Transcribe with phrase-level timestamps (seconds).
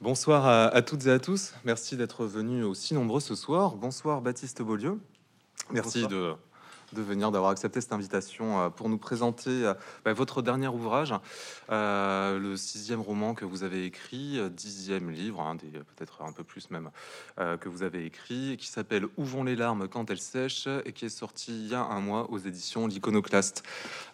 [0.00, 1.54] Bonsoir à, toutes et à tous.
[1.64, 3.74] Merci d'être venus aussi nombreux ce soir.
[3.74, 5.00] Bonsoir Baptiste Beaulieu.
[5.72, 6.34] Merci de
[6.92, 9.74] de venir, d'avoir accepté cette invitation euh, pour nous présenter euh,
[10.04, 11.14] bah, votre dernier ouvrage,
[11.70, 16.70] euh, le sixième roman que vous avez écrit, dixième livre, hein, peut-être un peu plus
[16.70, 16.90] même,
[17.36, 21.04] que vous avez écrit, qui s'appelle Où vont les larmes quand elles sèchent et qui
[21.04, 23.62] est sorti il y a un mois aux éditions L'Iconoclaste.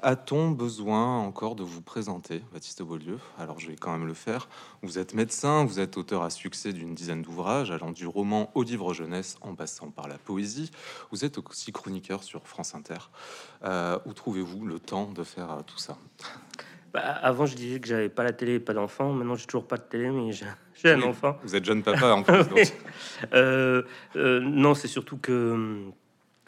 [0.03, 3.19] A-t-on besoin encore de vous présenter, Baptiste Beaulieu?
[3.39, 4.49] Alors je vais quand même le faire.
[4.83, 8.63] Vous êtes médecin, vous êtes auteur à succès d'une dizaine d'ouvrages, allant du roman au
[8.63, 10.71] livre jeunesse en passant par la poésie.
[11.11, 13.11] Vous êtes aussi chroniqueur sur France Inter.
[13.65, 15.99] Euh, où trouvez-vous le temps de faire euh, tout ça?
[16.93, 19.13] Bah, Avant, je disais que j'avais pas la télé et pas d'enfant.
[19.13, 20.47] Maintenant, j'ai toujours pas de télé, mais j'ai
[20.91, 21.37] un enfant.
[21.43, 22.73] Vous êtes jeune papa en plus.
[23.33, 23.83] Euh,
[24.17, 25.83] non, c'est surtout que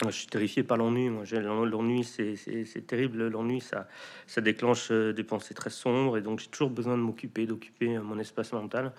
[0.05, 1.09] je suis terrifié par l'ennui.
[1.09, 1.23] Moi,
[1.65, 3.27] l'ennui, c'est terrible.
[3.27, 3.87] L'ennui, ça,
[4.25, 8.19] ça déclenche des pensées très sombres, et donc j'ai toujours besoin de m'occuper, d'occuper mon
[8.19, 8.93] espace mental.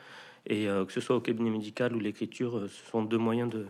[0.47, 3.67] Et que ce soit au cabinet médical ou l'écriture, ce sont deux moyens de,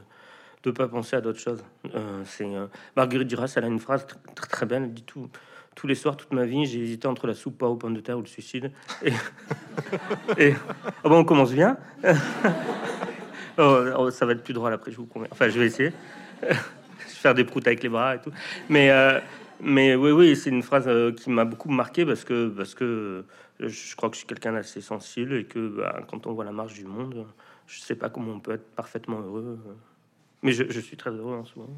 [0.62, 1.64] de pas penser à d'autres choses.
[1.94, 4.84] Euh, euh, Marguerite Duras, elle a une phrase très, très belle.
[4.84, 5.28] Elle dit tout
[5.74, 8.18] tous les soirs, toute ma vie, j'ai hésité entre la soupe aux pommes de terre
[8.18, 8.72] ou le suicide.
[9.04, 9.12] Et,
[10.38, 10.54] et
[11.04, 11.76] bon, on commence bien.
[13.60, 15.26] Oh, oh, ça va être plus drôle après, je vous promets.
[15.32, 15.92] Enfin, je vais essayer.
[16.98, 18.30] faire des proutes avec les bras et tout.
[18.68, 19.18] Mais, euh,
[19.60, 23.24] mais oui, oui, c'est une phrase qui m'a beaucoup marqué parce que, parce que
[23.58, 26.52] je crois que je suis quelqu'un d'assez sensible et que bah, quand on voit la
[26.52, 27.26] marche du monde,
[27.66, 29.58] je sais pas comment on peut être parfaitement heureux.
[30.42, 31.76] Mais je, suis très heureux en ce moment.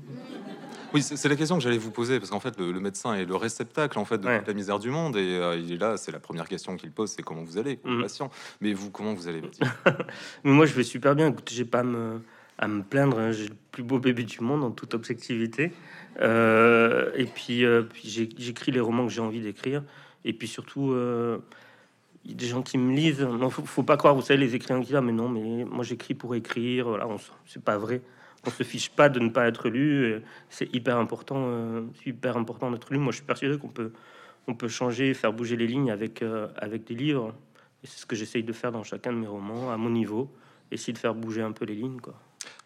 [0.93, 3.35] Oui, c'est la question que j'allais vous poser, parce qu'en fait, le, médecin est le
[3.35, 5.97] réceptacle en fait de toute la misère du monde, et euh, il est là.
[5.97, 8.03] C'est la première question qu'il pose, c'est comment vous allez, mm.
[8.03, 8.31] patient.
[8.61, 9.41] Mais vous, comment vous allez
[10.45, 11.29] Mais moi, je vais super bien.
[11.29, 12.21] Écoutez, j'ai pas à me,
[12.59, 13.19] à me plaindre.
[13.19, 13.33] Hein.
[13.33, 15.73] J'ai le plus beau bébé du monde en toute objectivité.
[16.21, 19.83] Euh, et puis, euh, puis j'écris les romans que j'ai envie d'écrire.
[20.27, 20.95] Et puis surtout,
[22.27, 23.23] il y a des gens qui me lisent.
[23.23, 25.65] Non, faut, faut pas croire, vous savez, les écrivains qui disent ah, mais non, mais
[25.65, 26.89] moi j'écris pour écrire.
[26.89, 27.09] Voilà,
[27.47, 28.03] c'est pas vrai
[28.47, 30.23] on se fiche pas de ne pas être lu.
[30.49, 32.99] C'est hyper important, euh, hyper important d'être lu.
[32.99, 33.93] Moi, je suis persuadé qu'on peut,
[34.47, 37.35] on peut changer, faire bouger les lignes avec, euh, avec des livres.
[37.83, 40.31] Et c'est ce que j'essaye de faire dans chacun de mes romans, à mon niveau.
[40.71, 42.15] Essayer de faire bouger un peu les lignes, quoi.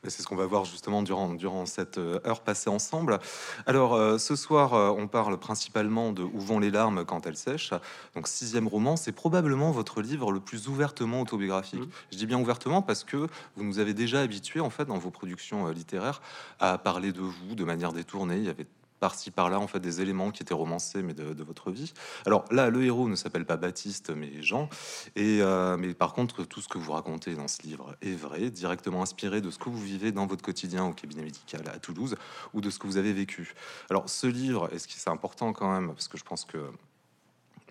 [0.06, 3.18] C'est ce qu'on va voir justement durant, durant cette euh, heure passée ensemble.
[3.66, 7.36] Alors, euh, ce soir, euh, on parle principalement de Où vont les larmes quand elles
[7.36, 7.72] sèchent.
[8.14, 11.80] Donc, sixième roman, c'est probablement votre livre le plus ouvertement autobiographique.
[11.80, 11.90] Mmh.
[12.12, 15.10] Je dis bien ouvertement parce que vous nous avez déjà habitué, en fait, dans vos
[15.10, 16.20] productions littéraires,
[16.60, 18.36] à parler de vous de manière détournée.
[18.36, 18.66] Il y avait
[19.04, 21.92] par-ci par-là en fait des éléments qui étaient romancés mais de, votre vie.
[22.24, 24.70] Alors là, le héros ne s'appelle pas Baptiste mais Jean.
[25.14, 28.48] Et euh, mais par contre, tout ce que vous racontez dans ce livre est vrai,
[28.48, 32.16] directement inspiré de ce que vous vivez dans votre quotidien au cabinet médical à Toulouse
[32.54, 33.52] ou de ce que vous avez vécu.
[33.90, 35.88] Alors ce livre, est-ce que c'est important quand même?
[35.92, 36.70] Parce que je pense que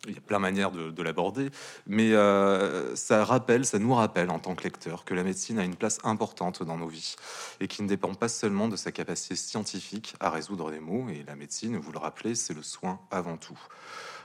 [0.07, 1.49] il y a plein de manières de, l'aborder,
[1.87, 5.63] mais euh, ça rappelle, ça nous rappelle en tant que lecteur que la médecine a
[5.63, 7.15] une place importante dans nos vies
[7.59, 11.07] et qui ne dépend pas seulement de sa capacité scientifique à résoudre les maux.
[11.09, 13.59] Et la médecine, vous le rappelez, c'est le soin avant tout.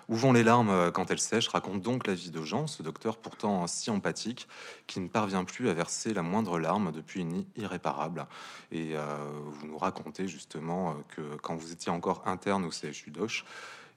[0.08, 2.82] Où vont les larmes euh, quand elles sèchent raconte donc la vie de Jean, ce
[2.82, 4.48] docteur pourtant si empathique
[4.86, 8.26] qui ne parvient plus à verser la moindre larme depuis une irréparable.
[8.72, 13.44] Et euh, vous nous racontez justement que quand vous étiez encore interne au CHU d'Auch,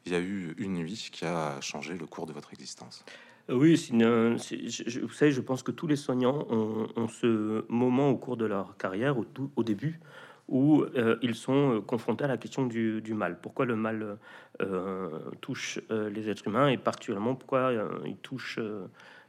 [0.06, 3.06] il y a eu une nuit qui a changé le cours de votre existence.
[3.50, 8.18] Euh, oui, je, vous savez, je pense que tous les soignants ont, ce moment au
[8.18, 9.26] cours de leur carrière, au,
[9.56, 10.00] au début,
[10.48, 13.40] où euh, ils sont euh, confrontés à la question du, mal.
[13.42, 14.18] Pourquoi le mal
[15.42, 17.72] touche les êtres humains et particulièrement pourquoi
[18.06, 18.60] il touche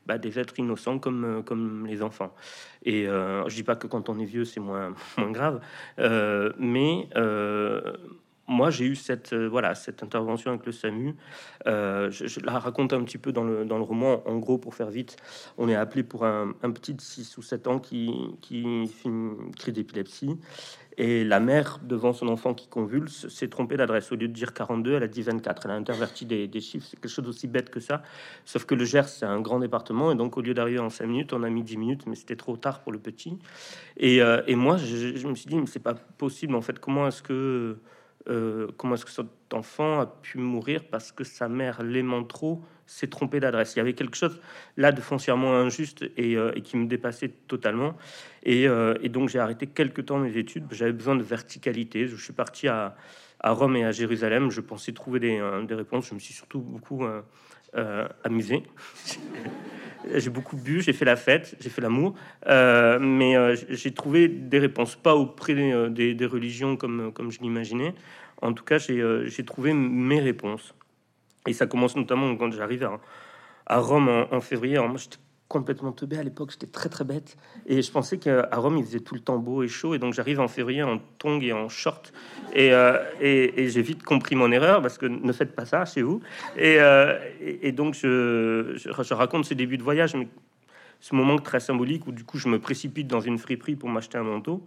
[0.04, 2.34] bah, des êtres innocents comme, comme les enfants.
[2.84, 5.60] Et je dis pas que quand on est vieux, c'est moins, moins grave,
[6.58, 7.08] mais
[8.48, 11.14] moi, j'ai eu cette, euh, voilà, cette intervention avec le SAMU.
[11.66, 14.22] Euh, je, la raconte un petit peu dans le, dans le roman.
[14.26, 15.16] En gros, pour faire vite,
[15.58, 19.52] on est appelé pour un, petit de 6 ou 7 ans qui, qui fait une
[19.56, 20.36] crise d'épilepsie.
[20.98, 24.12] Et la mère, devant son enfant qui convulse, s'est trompée d'adresse.
[24.12, 25.64] Au lieu de dire 42, elle a dit 24.
[25.64, 26.86] Elle a interverti des, des chiffres.
[26.90, 28.02] C'est quelque chose d'aussi bête que ça.
[28.44, 30.12] Sauf que le Gers, c'est un grand département.
[30.12, 32.06] Et donc, au lieu d'arriver en 5 minutes, on a mis 10 minutes.
[32.06, 33.38] Mais c'était trop tard pour le petit.
[33.96, 36.54] Et, euh, et moi, je, je, me suis dit, mais c'est pas possible.
[36.54, 37.78] En fait, comment est-ce que
[38.28, 42.62] euh, comment est-ce que cet enfant a pu mourir parce que sa mère, l'aimant trop,
[42.86, 43.74] s'est trompée d'adresse?
[43.74, 44.40] Il y avait quelque chose
[44.76, 47.96] là de foncièrement injuste et, euh, qui me dépassait totalement.
[48.46, 50.66] Euh, et, donc j'ai arrêté quelques temps mes études.
[50.70, 52.06] J'avais besoin de verticalité.
[52.06, 52.96] Je suis parti à,
[53.44, 54.50] Rome et à Jérusalem.
[54.50, 56.08] Je pensais trouver des réponses.
[56.08, 57.04] Je me suis surtout beaucoup
[58.24, 58.62] amusé.
[60.14, 62.14] j'ai beaucoup bu, j'ai fait la fête, j'ai fait l'amour,
[62.46, 67.94] euh, mais euh, j'ai trouvé des réponses, pas auprès des, religions comme, comme je l'imaginais.
[68.40, 70.74] En tout cas, j'ai euh, trouvé mes réponses.
[71.46, 73.00] Et ça commence notamment quand j'arrive à,
[73.66, 74.78] à, Rome en, février.
[75.52, 77.36] Complètement teubé à l'époque, j'étais très très bête.
[77.66, 79.94] Et je pensais qu'à Rome, il faisait tout le temps beau et chaud.
[79.94, 82.12] Et donc j'arrive en février en tongs et en short.
[82.54, 86.20] Et, euh, j'ai vite compris mon erreur parce que ne faites pas ça chez vous.
[86.56, 87.18] Et, euh,
[87.72, 90.26] donc je, je, raconte ce début de voyage, mais
[91.00, 94.16] ce moment très symbolique où du coup je me précipite dans une friperie pour m'acheter
[94.16, 94.64] un manteau.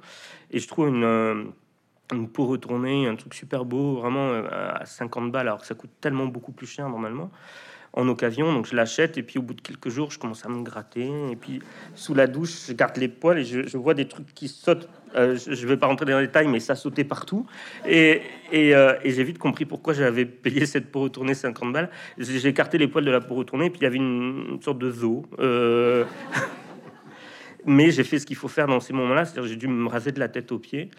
[0.52, 1.44] Et je trouve une euh,
[2.14, 5.90] une peau retournée, un truc super beau, vraiment à 50 balles, alors que ça coûte
[6.00, 7.32] tellement beaucoup plus cher normalement
[7.96, 8.54] en occasion.
[8.54, 11.10] Donc je l'achète et puis au bout de quelques jours, je commence à me gratter.
[11.32, 11.62] Et puis
[11.96, 14.88] sous la douche, je garde les poils et je, vois des trucs qui sautent.
[15.16, 17.48] Euh, je ne vais pas rentrer dans les détails, mais ça sautait partout.
[17.88, 18.22] Et,
[18.54, 21.90] euh, j'ai vite compris pourquoi j'avais payé cette peau retournée 50 balles.
[22.18, 24.78] J'ai écarté les poils de la peau retournée, et puis il y avait une, sorte
[24.80, 25.26] de zoo.
[25.40, 26.04] Euh,
[27.66, 30.12] mais j'ai fait ce qu'il faut faire dans ces moments-là, c'est-à-dire j'ai dû me raser
[30.12, 30.92] de la tête aux pieds,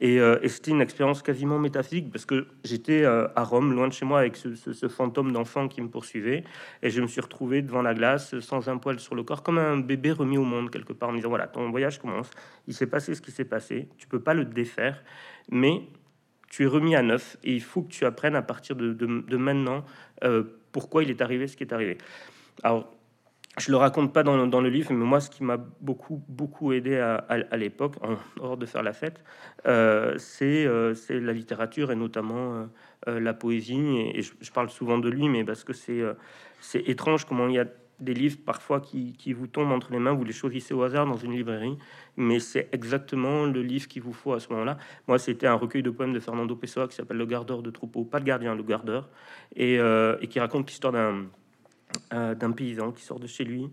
[0.00, 3.92] et, euh, c'était une expérience quasiment métaphysique parce que j'étais euh, à Rome, loin de
[3.92, 6.44] chez moi, avec ce, fantôme d'enfant qui me poursuivait,
[6.82, 9.58] et je me suis retrouvé devant la glace, sans un poil sur le corps, comme
[9.58, 12.30] un bébé remis au monde quelque part, en me disant voilà, ton voyage commence,
[12.66, 15.02] il s'est passé ce qui s'est passé, tu peux pas le défaire,
[15.50, 15.82] mais
[16.48, 19.84] tu es remis à neuf, et il faut que tu apprennes à partir de, maintenant
[20.22, 21.98] euh, pourquoi il est arrivé ce qui est arrivé.
[22.62, 22.88] Alors
[23.58, 26.72] je le raconte pas dans, dans, le livre, mais moi, ce qui m'a beaucoup, beaucoup
[26.72, 29.22] aidé à, à, l'époque, en hors de faire la fête,
[29.66, 32.68] euh, euh, c'est la littérature et notamment
[33.06, 34.10] euh, la poésie.
[34.14, 36.02] Et, je, parle souvent de lui, mais parce que c'est
[36.60, 37.66] c'est étrange comment il y a
[38.00, 41.06] des livres parfois qui, qui, vous tombent entre les mains, vous les choisissez au hasard
[41.06, 41.78] dans une librairie,
[42.16, 44.78] mais c'est exactement le livre qu'il vous faut à ce moment-là.
[45.06, 48.04] Moi, c'était un recueil de poèmes de Fernando Pessoa qui s'appelle Le gardeur de troupeau,
[48.04, 49.08] pas le gardien, le gardeur,
[49.54, 51.26] et, et qui raconte l'histoire d'un
[52.12, 53.70] euh, d'un paysan qui sort de chez lui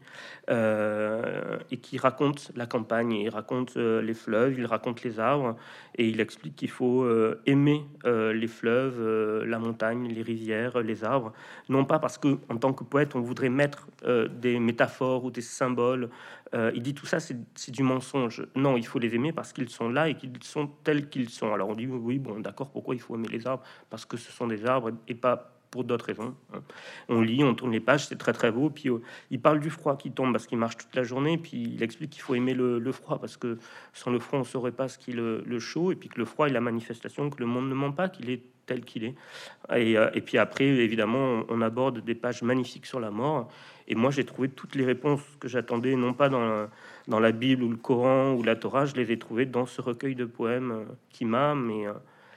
[0.50, 5.56] euh, et qui raconte la campagne, il raconte euh, les fleuves, il raconte les arbres
[5.96, 7.08] et il explique qu'il faut
[7.46, 11.34] aimer les fleuves, la montagne, les rivières, les arbres,
[11.68, 13.88] non pas parce que en tant que poète on voudrait mettre
[14.30, 16.10] des métaphores ou des symboles.
[16.54, 18.48] il dit tout ça c'est du mensonge.
[18.56, 21.54] Non, il faut les aimer parce qu'ils sont là et qu'ils sont tels qu'ils sont.
[21.54, 23.64] Alors on dit oui bon d'accord pourquoi il faut aimer les arbres?
[23.90, 26.36] Parce que ce sont des arbres et pas pour d'autres raisons.
[26.54, 26.62] Hein.
[27.10, 28.70] On lit, on tourne les pages, c'est très très beau.
[28.70, 29.02] Puis euh,
[29.32, 31.38] il parle du froid qui tombe parce qu'il marche toute la journée.
[31.38, 33.58] Puis il explique qu'il faut aimer le, froid parce que
[33.94, 35.92] sans le froid, on saurait pas ce qu'est le, le, chaud.
[35.92, 38.30] Et puis que le froid est la manifestation que le monde ne ment pas, qu'il
[38.30, 39.16] est tel qu'il est.
[39.76, 43.50] Et, euh, puis après, évidemment, on, aborde des pages magnifiques sur la mort.
[43.88, 46.70] Et moi, j'ai trouvé toutes les réponses que j'attendais, non pas dans la,
[47.08, 49.82] dans la Bible ou le Coran ou la Torah, je les ai trouvées dans ce
[49.82, 51.88] recueil de poèmes euh, qui m'a, mais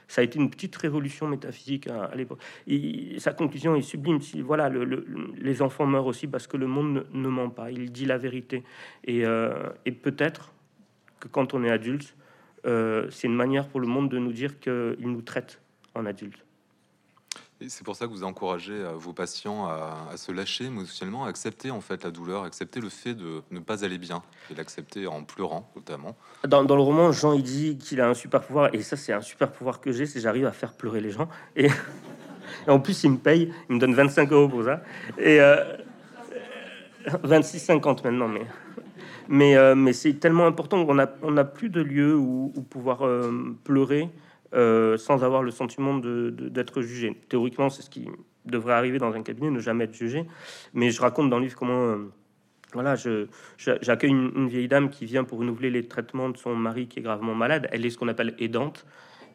[0.07, 2.39] ça a été une petite révolution métaphysique à, l'époque.
[2.67, 4.19] Et sa conclusion est sublime.
[4.43, 5.05] Voilà, le,
[5.37, 7.71] les enfants meurent aussi parce que le monde ne, ment pas.
[7.71, 8.63] Il dit la vérité.
[9.03, 9.69] Et, euh,
[10.01, 10.53] peut-être
[11.19, 12.15] que quand on est adulte,
[12.65, 15.61] euh, c'est une manière pour le monde de nous dire qu'il nous traite
[15.93, 16.44] en adulte.
[17.69, 21.71] C'est pour ça que vous encouragez euh, vos patients à, se lâcher émotionnellement, à accepter
[21.71, 24.21] en fait la douleur, accepter le fait de ne pas aller bien
[24.51, 26.15] et l'accepter en pleurant notamment.
[26.47, 29.21] Dans, le roman, Jean il dit qu'il a un super pouvoir et ça c'est un
[29.21, 31.69] super pouvoir que j'ai, c'est j'arrive à faire pleurer les gens et,
[32.67, 34.81] en plus il me paye, il me donne 25 euros pour ça
[35.17, 35.39] et
[37.23, 38.45] 26,50 euh, maintenant mais
[39.27, 43.07] mais, euh, mais c'est tellement important on n'a plus de lieu où, pouvoir
[43.63, 44.09] pleurer
[44.55, 47.15] sans avoir le sentiment d'être jugé.
[47.29, 48.07] Théoriquement, c'est ce qui
[48.45, 50.25] devrait arriver dans un cabinet, ne jamais être jugé.
[50.73, 52.11] Mais je raconte dans le livre comment, euh,
[52.73, 52.95] voilà,
[53.57, 57.01] j'accueille une, vieille dame qui vient pour renouveler les traitements de son mari qui est
[57.01, 57.67] gravement malade.
[57.71, 58.85] Elle est ce qu'on appelle aidante.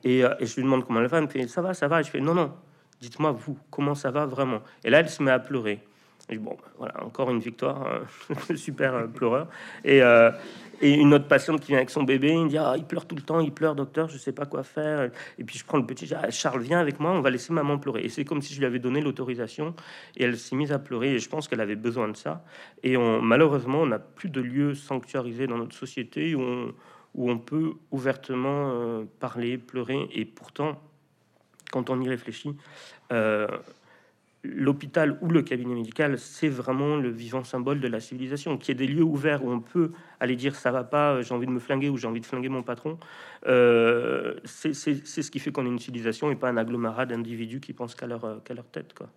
[0.05, 1.19] Et, euh, et, je lui demande comment elle va.
[1.19, 2.01] Elle me fait ça va, ça va.
[2.01, 2.53] Et je fais non, non.
[3.01, 4.61] Dites-moi vous, comment ça va vraiment?
[4.85, 5.81] Et là, elle se met à pleurer.
[6.39, 8.03] Bon, ben, voilà, encore une victoire,
[8.55, 9.49] super pleureur.
[9.85, 10.01] Et,
[10.83, 13.15] et une autre patiente qui vient avec son bébé, il dit ah, il pleure tout
[13.15, 15.11] le temps, il pleure, docteur, je sais pas quoi faire.
[15.39, 17.79] Et puis je prends le petit, ah, Charles, viens avec moi, on va laisser maman
[17.79, 18.03] pleurer.
[18.03, 19.75] Et c'est comme si je lui avais donné l'autorisation
[20.17, 21.15] et elle s'est mise à pleurer.
[21.15, 22.45] Et je pense qu'elle avait besoin de ça.
[22.83, 26.75] Et on, malheureusement, on n'a plus de lieux sanctuarisés dans notre société où on,
[27.15, 30.09] où on peut ouvertement euh, parler, pleurer.
[30.15, 30.81] Et pourtant,
[31.71, 32.57] quand on y réfléchit,
[33.13, 33.49] euh,
[34.43, 38.57] l'hôpital ou le cabinet médical, c'est vraiment le vivant symbole de la civilisation.
[38.57, 41.47] Qui est des lieux ouverts où on peut aller dire ça va pas, j'ai envie
[41.47, 42.99] de me flinguer ou j'ai envie de flinguer mon patron.
[43.47, 47.73] Euh, c'est ce qui fait qu'on est une civilisation et pas un agglomérat d'individus qui
[47.73, 48.95] pensent qu'à leur, qu'à leur tête.
[48.95, 49.09] Quoi.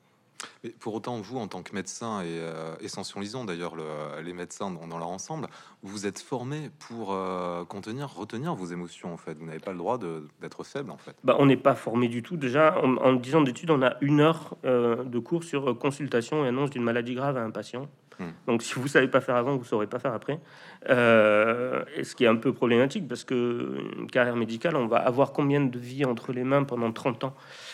[0.63, 3.75] Mais pour autant, vous, en tant que médecin, et euh, essentialisons d'ailleurs
[4.23, 5.47] les médecins dans, leur ensemble,
[5.81, 9.37] vous êtes formé pour euh, contenir, retenir vos émotions, en fait.
[9.37, 9.99] Vous n'avez pas le droit
[10.41, 11.15] d'être faible, en fait.
[11.23, 12.37] Bah, on n'est pas formé du tout.
[12.37, 16.45] Déjà, en, en 10 ans d'études, on a une heure euh, de cours sur consultation
[16.45, 17.87] et annonce d'une maladie grave à un patient.
[18.19, 18.29] Hmm.
[18.47, 20.39] Donc, si vous savez pas faire avant, vous saurez pas faire après.
[20.83, 25.31] et ce qui est un peu problématique, parce que une carrière médicale, on va avoir
[25.31, 27.33] combien de vies entre les mains pendant 30 ans?
[27.33, 27.72] euh,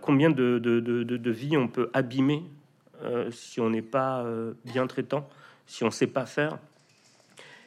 [0.00, 2.42] combien de, de, de, vies on peut abîmer
[3.02, 5.28] euh, si on n'est pas euh, bien traitant,
[5.66, 6.58] si on sait pas faire?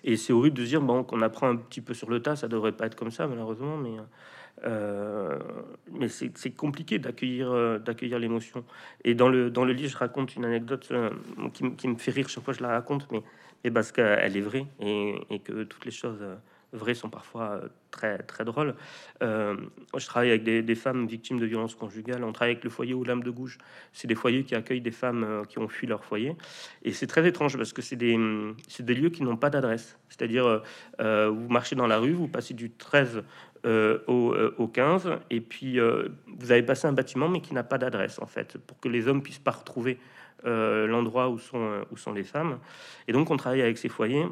[0.03, 2.47] Et c'est horrible de dire bon qu'on apprend un petit peu sur le tas, ça
[2.47, 3.91] devrait pas être comme ça malheureusement, mais
[4.63, 5.39] euh,
[5.91, 7.79] mais c'est compliqué d'accueillir euh,
[8.19, 8.63] l'émotion.
[9.03, 11.09] Et dans le dans le livre, je raconte une anecdote euh,
[11.53, 13.23] qui, qui, me fait rire chaque fois que je la raconte, mais,
[13.63, 16.23] mais parce qu'elle est vraie et, et, que toutes les choses
[16.73, 18.75] vraies sont parfois euh, très très drôles.
[19.21, 19.55] Euh,
[19.97, 22.23] je travaille avec des, femmes victimes de violences conjugales.
[22.23, 23.57] On travaille avec le foyer aux lames de gouge.
[23.91, 26.35] C'est des foyers qui accueillent des femmes euh, qui ont fui leur foyer.
[26.83, 28.17] Et c'est très étrange parce que c'est des,
[28.79, 29.97] des lieux qui n'ont pas d'adresse.
[30.09, 30.61] C'est-à-dire,
[30.99, 33.23] vous marchez dans la rue, vous passez du 13
[33.65, 38.19] au, au, 15, et puis vous avez passé un bâtiment mais qui n'a pas d'adresse
[38.21, 39.99] en fait, pour que les hommes puissent pas retrouver
[40.43, 42.59] l'endroit où sont, où sont les femmes.
[43.07, 44.25] Et donc on travaille avec ces foyers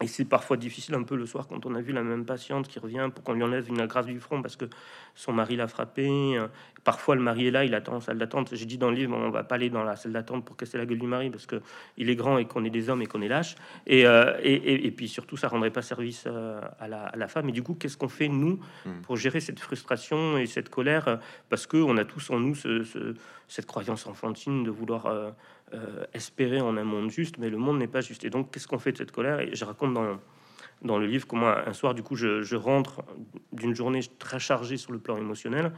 [0.00, 2.68] et c'est parfois difficile un peu le soir quand on a vu la même patiente
[2.68, 4.66] qui revient pour qu'on lui enlève une grâce du front parce que
[5.14, 6.38] son mari l'a frappé.
[6.84, 8.54] Parfois le mari est là, il attend en salle d'attente.
[8.54, 10.78] J'ai dit dans le livre, on va pas aller dans la salle d'attente pour casser
[10.78, 11.60] la gueule du mari parce que
[11.96, 13.56] il est grand et qu'on est des hommes et qu'on est lâche.
[13.86, 17.26] Et, euh, et, et, puis surtout, ça rendrait pas service euh, à la, à la
[17.26, 17.48] femme.
[17.48, 19.00] Et du coup, qu'est-ce qu'on fait nous hmm.
[19.02, 21.18] pour gérer cette frustration et cette colère?
[21.48, 23.14] Parce que on a tous en nous ce,
[23.48, 25.30] cette croyance enfantine de vouloir euh,
[25.74, 28.24] euh, espérer en un monde juste, mais le monde n'est pas juste.
[28.24, 29.40] Et donc, qu'est-ce qu'on fait de cette colère?
[29.40, 30.18] Et je raconte dans,
[30.82, 33.02] dans le livre comment un soir, du coup, je, rentre
[33.52, 35.72] d'une journée très chargée sur le plan émotionnel.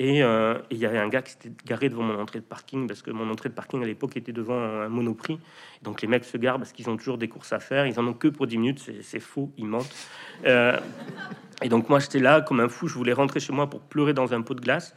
[0.00, 2.86] Euh, et il y avait un gars qui s'était garé devant mon entrée de parking
[2.86, 5.38] parce que mon entrée de parking à l'époque était devant un monoprix.
[5.82, 7.86] Donc les mecs se garent parce qu'ils ont toujours des courses à faire.
[7.86, 8.90] Ils en ont que pour 10 minutes.
[9.02, 9.94] C'est faux, ils mentent.
[10.46, 10.78] Euh,
[11.62, 12.88] et donc moi j'étais là comme un fou.
[12.88, 14.94] Je voulais rentrer chez moi pour pleurer dans un pot de glace.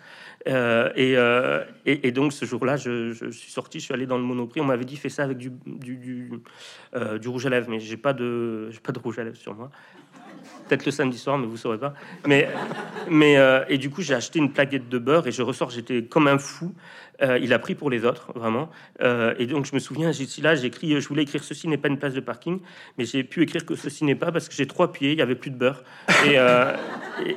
[0.47, 4.61] Euh, et, et, donc ce jour-là, je, suis sorti, je suis allé dans le monoprix.
[4.61, 8.69] On m'avait dit fais ça avec du, du rouge à lèvres, mais j'ai pas de
[8.71, 9.71] j'ai pas de rouge à lèvres sur moi
[10.67, 11.93] peut-être le samedi soir, mais vous saurez pas.
[12.25, 12.49] Mais,
[13.09, 16.03] mais euh, et du coup, j'ai acheté une plaquette de beurre et je ressors, j'étais
[16.03, 16.73] comme un fou.
[17.21, 18.69] Euh, il a pris pour les autres, vraiment.
[19.01, 21.77] Euh, et donc, je me souviens, j'ai là, j'ai écrit, je voulais écrire ceci n'est
[21.77, 22.59] pas une place de parking,
[22.97, 25.21] mais j'ai pu écrire que ceci n'est pas parce que j'ai trois pieds, il y
[25.21, 25.83] avait plus de beurre.
[26.25, 26.35] Et,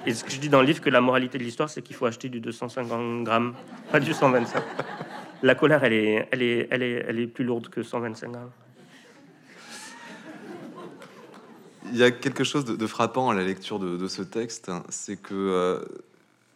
[0.05, 1.95] et, ce que je dis dans le livre, que la moralité de l'histoire, c'est qu'il
[1.95, 3.55] faut acheter du 250 grammes,
[3.93, 4.63] pas du 125.
[5.45, 8.51] La colère, elle est, elle est, elle est, elle est plus lourde que 125 grammes.
[11.93, 15.35] Il y a quelque chose de, frappant à la lecture de, ce texte, c'est que
[15.35, 15.85] euh,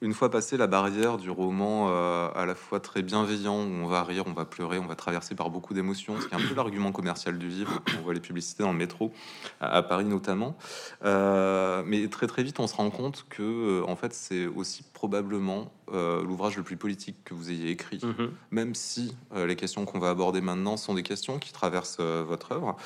[0.02, 3.86] une fois passé la barrière du roman euh, à la fois très bienveillant, où on
[3.86, 6.48] va rire, on va pleurer, on va traverser par beaucoup d'émotions, ce qui est un
[6.48, 9.12] peu l'argument commercial du livre, on voit les publicités dans le métro,
[9.60, 10.56] à, Paris notamment.
[11.04, 14.82] Euh, mais très très vite, on se rend compte que euh, en fait, c'est aussi
[14.92, 18.30] probablement l'ouvrage le plus politique que vous ayez écrit, mm-hmm.
[18.50, 22.76] même si les questions qu'on va aborder maintenant sont des questions qui traversent votre œuvre.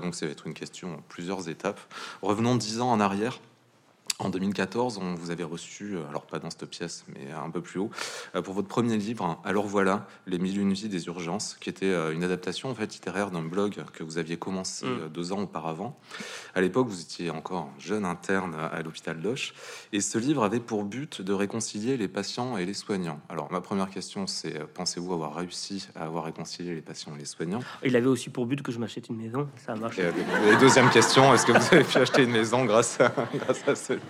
[0.00, 1.78] donc ça va être une question en plusieurs étapes.
[2.22, 3.38] Revenons dix ans en arrière.
[4.20, 7.62] En 2014, on vous avait reçu, euh, alors pas dans cette pièce, mais un peu
[7.62, 7.90] plus haut,
[8.34, 11.70] euh, pour votre premier livre, hein, Alors voilà, Les mille une vies des urgences, qui
[11.70, 15.08] était euh, une adaptation en fait littéraire d'un blog que vous aviez commencé mm.
[15.08, 15.98] deux ans auparavant.
[16.54, 19.54] À l'époque, vous étiez encore jeune interne à l'hôpital Loche,
[19.94, 23.20] et ce livre avait pour but de réconcilier les patients et les soignants.
[23.30, 27.24] Alors ma première question, c'est pensez-vous avoir réussi à avoir réconcilié les patients et les
[27.24, 27.60] soignants?
[27.82, 30.02] Il avait aussi pour but que je m'achète une maison, ça a marché.
[30.02, 33.74] Et, deuxième question, est-ce que vous avez pu acheter une maison grâce à, grâce à
[33.74, 34.09] ce livre?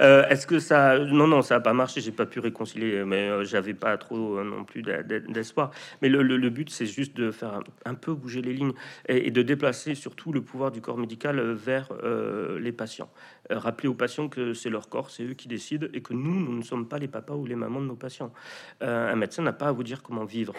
[0.00, 0.98] Euh, est-ce que ça...
[0.98, 2.00] Non, non, ça n'a pas marché.
[2.00, 5.70] J'ai pas pu réconcilier, mais euh, j'avais pas trop euh, non plus d'espoir.
[6.02, 8.72] Mais le, but, c'est juste de faire un, peu bouger les lignes
[9.08, 11.88] et, de déplacer surtout le pouvoir du corps médical vers
[12.58, 13.10] les patients.
[13.50, 16.56] rappeler aux patients que c'est leur corps, c'est eux qui décident et que nous, nous
[16.56, 18.32] ne sommes pas les papas ou les mamans de nos patients.
[18.80, 20.54] un médecin n'a pas à vous dire comment vivre.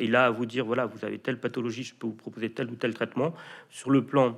[0.00, 2.70] il a à vous dire voilà, vous avez telle pathologie, je peux vous proposer tel
[2.70, 3.34] ou tel traitement.
[3.68, 4.36] Sur le plan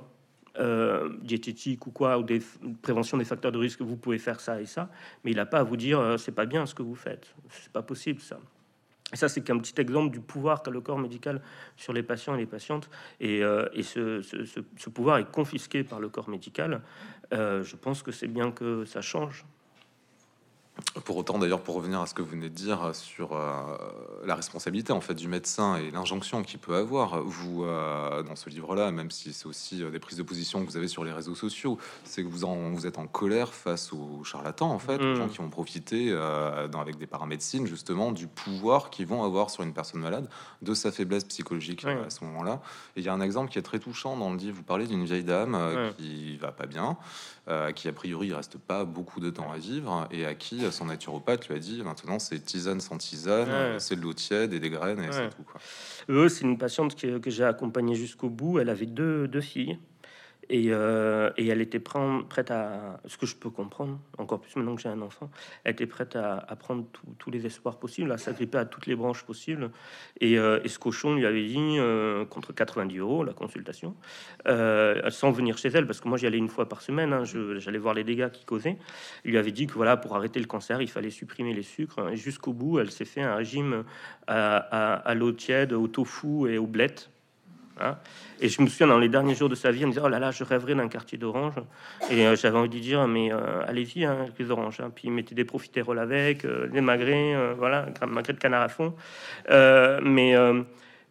[0.57, 2.41] euh, diététique ou quoi, ou des
[2.81, 4.89] prévention des facteurs de risque, vous pouvez faire ça et ça,
[5.23, 7.33] mais il n'a pas à vous dire euh, c'est pas bien ce que vous faites,
[7.49, 8.39] c'est pas possible ça.
[9.11, 11.41] Et ça, c'est qu'un petit exemple du pouvoir qu'a le corps médical
[11.75, 12.91] sur les patients et les patientes.
[13.19, 16.81] Et, euh, ce, pouvoir est confisqué par le corps médical.
[17.31, 19.45] je pense que c'est bien que ça change.
[21.05, 23.77] Pour autant, d'ailleurs, pour revenir à ce que vous venez de dire sur euh,
[24.25, 28.49] la responsabilité en fait du médecin et l'injonction qu'il peut avoir, vous euh, dans ce
[28.49, 31.11] livre-là, même si c'est aussi euh, des prises de position que vous avez sur les
[31.11, 35.01] réseaux sociaux, c'est que vous en vous êtes en colère face aux charlatans en fait,
[35.01, 35.29] aux gens mm.
[35.29, 36.11] qui ont profité
[36.71, 40.29] dans, avec des paramédecines justement du pouvoir qu'ils vont avoir sur une personne malade,
[40.61, 42.61] de sa faiblesse psychologique à ce moment-là.
[42.95, 44.57] Et il y a un exemple qui est très touchant dans le livre.
[44.57, 45.57] Vous parlez d'une vieille dame
[45.97, 46.97] qui va pas bien,
[47.75, 51.47] qui a priori reste pas beaucoup de temps à vivre et à qui son naturopathe
[51.47, 54.99] lui a dit maintenant c'est tisane sans tisane, c'est de l'eau tiède et des graines
[54.99, 55.43] et c'est tout.
[55.43, 56.29] Quoi.
[56.29, 58.59] c'est une patiente que, que j'ai accompagnée jusqu'au bout.
[58.59, 59.79] Elle avait deux, deux filles.
[60.49, 64.75] Et, euh, et elle était prête à, ce que je peux comprendre, encore plus maintenant
[64.75, 65.29] que j'ai un enfant,
[65.63, 66.85] elle était prête à, prendre
[67.17, 69.71] tous les espoirs possibles, à s'agripper à toutes les branches possibles.
[70.19, 71.77] Et, et ce cochon lui avait dit,
[72.29, 73.95] contre 90 euros la consultation,
[74.45, 77.77] sans venir chez elle, parce que moi j'y allais une fois par semaine, hein, j'allais
[77.77, 78.77] voir les dégâts qui causaient.
[79.25, 82.09] Il lui avait dit que voilà, pour arrêter le cancer, il fallait supprimer les sucres.
[82.09, 83.83] Et jusqu'au bout, elle s'est fait un régime
[84.27, 87.09] à, l'eau tiède, au tofu et aux blettes.
[87.79, 87.97] Hein.
[88.41, 90.09] Et je me souviens dans les derniers jours de sa vie, elle me disait Oh
[90.09, 91.55] là là, je rêverais d'un quartier d'orange.
[92.09, 94.79] Et euh, j'avais envie de dire Mais euh, allez-y, hein, les oranges.
[94.79, 94.91] Hein.
[94.93, 98.93] Puis il mettait des profiteroles avec, euh, des magrets, voilà, magret de canard à fond.
[99.49, 100.35] mais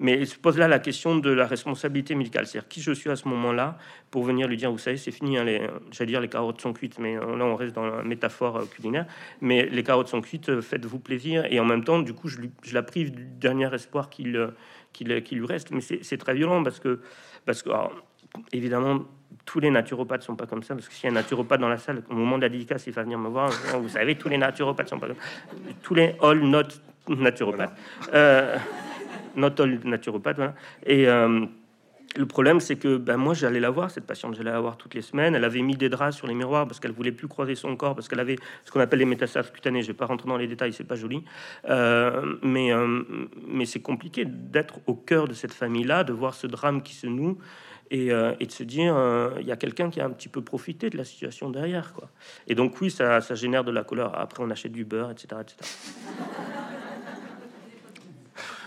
[0.00, 3.10] mais il se pose là la question de la responsabilité médicale, c'est-à-dire qui je suis
[3.10, 3.78] à ce moment-là
[4.10, 5.44] pour venir lui dire, vous savez, c'est fini, hein,
[5.90, 8.64] j'allais dire les carottes sont cuites, mais euh, là on reste dans la métaphore euh,
[8.64, 9.06] culinaire,
[9.40, 12.38] mais les carottes sont cuites, euh, faites-vous plaisir, et en même temps, du coup, je,
[12.62, 14.50] je la prive du dernier espoir qu'il,
[14.92, 17.00] qu'il, lui reste, mais c'est, très violent parce que,
[17.44, 17.70] parce que
[18.52, 19.04] évidemment,
[19.44, 21.68] tous les naturopathes sont pas comme ça, parce que s'il y a un naturopathe dans
[21.68, 23.50] la salle, au moment de la dédicace, il va venir me voir,
[23.80, 25.16] vous savez, tous les naturopathes sont pas comme
[25.82, 26.68] tous les all not
[27.08, 27.72] naturopathes
[29.42, 30.40] all naturopathe.
[30.86, 31.46] Et euh,
[32.16, 34.94] le problème, c'est que ben, moi, j'allais la voir, cette patiente, j'allais la voir toutes
[34.94, 35.34] les semaines.
[35.34, 37.94] Elle avait mis des draps sur les miroirs parce qu'elle voulait plus croiser son corps,
[37.94, 39.82] parce qu'elle avait ce qu'on appelle les métastases cutanées.
[39.82, 41.22] Je vais pas rentrer dans les détails, c'est pas joli.
[41.68, 43.02] Euh, mais euh,
[43.46, 47.06] mais c'est compliqué d'être au cœur de cette famille-là, de voir ce drame qui se
[47.06, 47.38] noue.
[47.90, 48.94] Et, et de se dire,
[49.40, 51.94] il y a quelqu'un qui a un petit peu profité de la situation derrière.
[51.94, 52.10] Quoi.
[52.46, 54.14] Et donc oui, ça, ça génère de la couleur.
[54.20, 55.28] Après, on achète du beurre, etc.
[55.40, 55.56] etc.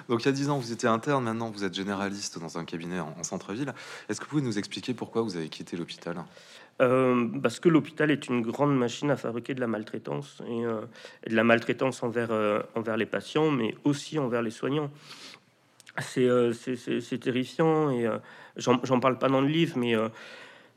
[0.10, 2.65] Donc il y a 10 ans, vous étiez interne, maintenant vous êtes généraliste dans un
[2.65, 3.74] cabinet en, centre-ville.
[4.10, 6.24] Est-ce que vous pouvez nous expliquer pourquoi vous avez quitté l'hôpital?
[6.81, 10.81] Euh, parce que l'hôpital est une grande machine à fabriquer de la maltraitance et, euh,
[11.27, 14.89] de la maltraitance envers, euh, envers les patients, mais aussi envers les soignants.
[16.00, 18.08] C'est terrifiant et
[18.55, 19.93] j'en parle pas dans le livre, mais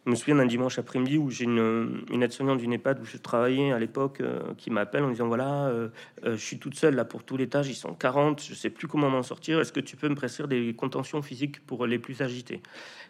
[0.04, 3.16] je me souviens d'un dimanche après-midi où j'ai une, une aide-soignante d'une EHPAD où je
[3.16, 5.88] travaillais à l'époque euh, qui m'appelle en disant voilà, euh,
[6.24, 8.86] euh, je suis toute seule là pour tout l'étage, ils sont 40, je sais plus
[8.86, 9.60] comment m'en sortir.
[9.60, 12.62] Est-ce que tu peux me prescrire des contentions physiques pour les plus agités?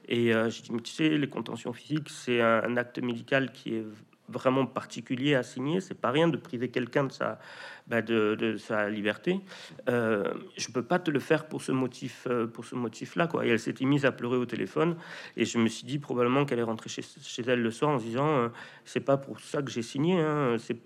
[0.08, 3.84] Et j'ai dit mais tu sais, les contentions physiques, c'est un, acte médical qui est
[4.28, 5.80] vraiment particulier à signer.
[5.80, 7.38] C'est pas rien de priver quelqu'un de sa,
[7.86, 9.40] bah, de, sa liberté.
[9.88, 13.46] Euh, je peux pas te le faire pour ce motif, euh, pour ce motif-là, quoi.
[13.46, 14.96] Et elle s'était mise à pleurer au téléphone,
[15.36, 17.98] et je me suis dit probablement qu'elle est rentrée chez, chez, elle le soir en
[17.98, 18.48] se disant euh,
[18.84, 20.20] c'est pas pour ça que j'ai signé.
[20.20, 20.56] Hein.
[20.58, 20.78] C'est,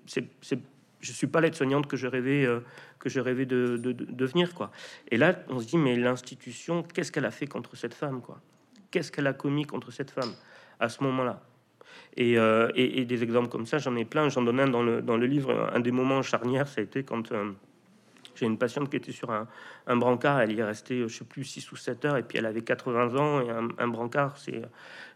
[1.01, 2.61] je suis pas l'aide-soignante que je rêvais, euh,
[2.99, 4.71] que je rêvais de, de, de, devenir, quoi.
[5.11, 8.41] Et là, on se dit mais l'institution, qu'est-ce qu'elle a fait contre cette femme, quoi?
[8.91, 10.33] Qu'est-ce qu'elle a commis contre cette femme
[10.81, 11.43] à ce moment-là?
[12.21, 14.29] Euh, et, des exemples comme ça, j'en ai plein.
[14.29, 15.71] J'en donne un dans le, dans le livre.
[15.73, 17.53] Un des moments charnières, ça a été quand euh,
[18.35, 19.47] j'ai une patiente qui était sur un,
[19.87, 20.41] un, brancard.
[20.41, 22.17] Elle y est restée, je sais plus, 6 ou 7 heures.
[22.17, 23.41] Et puis elle avait 80 ans.
[23.41, 24.37] Et un, brancard,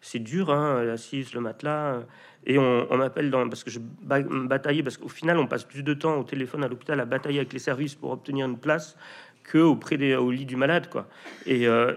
[0.01, 2.01] c'est, dur, hein, assise, le matelas.
[2.47, 5.83] Et on, on m'appelle dans, parce que je bataillais, parce qu'au final, on passe plus
[5.83, 8.97] de temps au téléphone à l'hôpital à batailler avec les services pour obtenir une place
[9.43, 10.88] que auprès des, au lit du malade.
[10.88, 11.09] quoi.
[11.49, 11.95] Euh,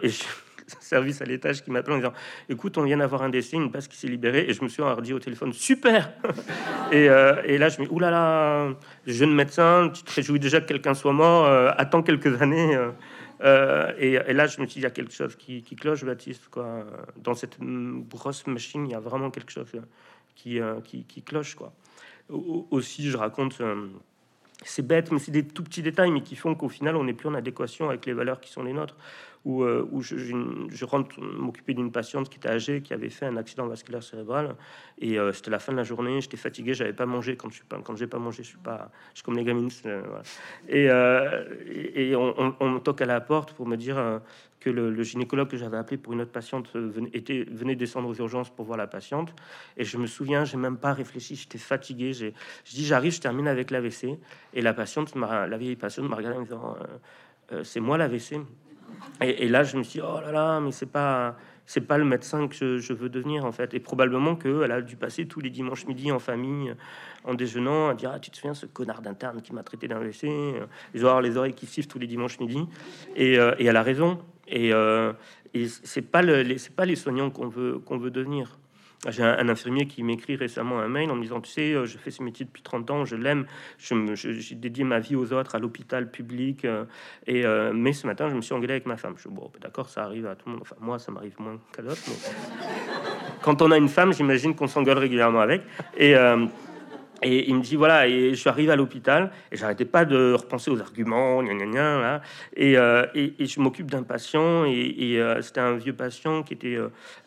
[0.80, 2.14] service à l'étage qui m'appelle en disant
[2.50, 4.46] Écoute, on vient d'avoir un décès, une passe qui s'est libérée.
[4.48, 6.14] Et je me suis dit au téléphone Super
[6.92, 8.76] et, euh, et, là, je me dis Oulala, là là,
[9.06, 12.78] jeune médecin, tu te réjouis déjà que quelqu'un soit mort, euh, attends quelques années.
[13.42, 16.50] Euh, et, là, je me suis dit Il y a quelque chose qui, cloche, Baptiste.
[16.50, 16.86] Quoi.
[17.18, 19.72] Dans cette grosse machine, il y a vraiment quelque chose
[20.36, 21.56] qui, qui, qui cloche.
[21.56, 21.74] Quoi.
[22.30, 23.62] aussi, je raconte
[24.70, 27.14] c'est bête, mais c'est des tout petits détails, mais qui font qu'au final, on n'est
[27.14, 28.96] plus en adéquation avec les valeurs qui sont les nôtres
[29.46, 33.68] où, euh, je, rentre m'occuper d'une patiente qui était âgée, qui avait fait un accident
[33.68, 34.56] vasculaire cérébral,
[35.00, 37.38] et euh, c'était la fin de la journée, j'étais fatigué, j'avais pas mangé.
[37.38, 39.44] Quand je suis pas, quand j'ai pas mangé, je suis pas, je suis comme les
[39.44, 39.70] gamines.
[39.86, 40.02] Euh,
[40.68, 44.22] et, et on, on, me toque à la porte pour me dire
[44.66, 48.66] que le, gynécologue que j'avais appelé pour une autre patiente venait, descendre aux urgences pour
[48.66, 49.32] voir la patiente.
[49.78, 52.14] Et je me souviens, j'ai même pas réfléchi, j'étais fatigué.
[52.14, 52.32] Je
[52.72, 54.18] dis, j'arrive, je termine avec l'AVC.
[54.54, 56.78] Et la patiente, la vieille patiente, m'a regardé en disant,
[57.62, 58.40] c'est moi l'AVC.
[59.22, 62.06] Et, là, je me suis dit, oh là là, mais c'est pas, c'est pas le
[62.06, 63.76] médecin que je, veux devenir en fait.
[63.76, 66.74] Et probablement qu'elle a dû passer tous les dimanches midi en famille,
[67.24, 70.00] en déjeunant, à dire, ah, tu te souviens, ce connard d'interne qui m'a traité d'un
[70.00, 70.56] WC,
[70.96, 72.68] ils avoir les oreilles qui sifflent tous les dimanches midi.
[73.20, 74.20] Euh, et elle a raison.
[74.48, 75.14] Et, euh,
[75.54, 78.58] et c'est pas les soignants qu'on veut, devenir.
[79.10, 81.98] J'ai un, infirmier qui m'écrit récemment un mail en me disant Tu sais, euh, je
[81.98, 83.46] fais ce métier depuis 30 ans, je l'aime,
[83.78, 86.66] j'ai je, dédié ma vie aux autres, à l'hôpital public.
[86.66, 86.86] Euh,
[87.28, 89.16] et, euh, mais ce matin, je me suis engueulé avec ma femme.
[89.18, 90.62] Je Bon, ben d'accord, ça arrive à tout le monde.
[90.64, 92.02] Enfin, moi, ça m'arrive moins qu'à d'autres.
[93.42, 95.62] Quand on a une femme, j'imagine qu'on s'engueule régulièrement avec.
[95.98, 96.16] Et.
[97.22, 100.34] Et il me dit voilà, et je suis arrivé à l'hôpital et j'arrêtais pas de
[100.34, 102.22] repenser aux arguments, gna gna gna, là,
[102.56, 106.78] et, euh, et, je m'occupe d'un patient et, euh, c'était un vieux patient qui était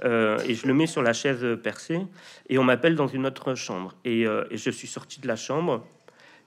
[0.05, 2.01] euh, et je le mets sur la chaise percée
[2.49, 3.95] et on m'appelle dans une autre chambre.
[4.05, 5.85] Et je suis sorti de la chambre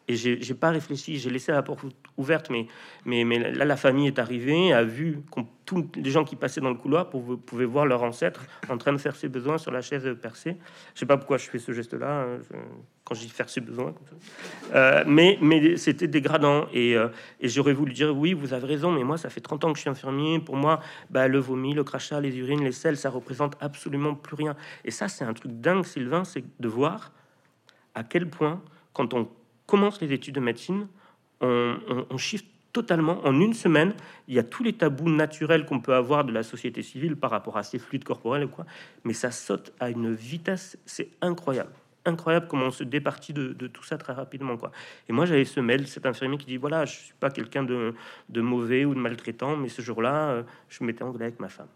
[0.07, 1.85] et j'ai pas réfléchi, j'ai laissé la porte
[2.17, 2.67] ouverte, mais,
[3.05, 5.19] mais, mais là, la famille est arrivée, a vu
[5.65, 8.91] tous les gens qui passaient dans le couloir vous pouvez voir leur ancêtre en train
[8.91, 10.57] de faire ses besoins sur la chaise percée.
[10.95, 12.39] Je sais pas pourquoi je fais ce geste-là hein,
[13.05, 13.93] quand je dis faire ses besoins,
[14.73, 17.07] euh, mais, mais c'était dégradant et, euh,
[17.39, 19.77] et j'aurais voulu dire oui, vous avez raison, mais moi ça fait 30 ans que
[19.77, 20.39] je suis infirmier.
[20.39, 24.35] Pour moi, bah, le vomi, le crachat, les urines, les selles, ça représente absolument plus
[24.35, 24.55] rien.
[24.83, 27.11] Et ça, c'est un truc dingue, Sylvain, c'est de voir
[27.95, 28.61] à quel point
[28.93, 29.27] quand on
[29.71, 30.89] commence les études de médecine,
[31.39, 31.77] on,
[32.09, 32.17] on,
[32.73, 33.93] totalement en une semaine.
[34.27, 37.31] Il y a tous les tabous naturels qu'on peut avoir de la société civile par
[37.31, 38.65] rapport à ces fluides corporels ou quoi,
[39.05, 41.71] mais ça saute à une vitesse, c'est incroyable.
[42.03, 44.57] Incroyable comment on se départit de, de, tout ça très rapidement.
[44.57, 44.71] Quoi.
[45.07, 47.93] Et moi, j'avais ce mail, cet infirmier qui dit Voilà, je suis pas quelqu'un de,
[48.27, 51.67] de, mauvais ou de maltraitant, mais ce jour-là, euh, je m'étais engueulé avec ma femme.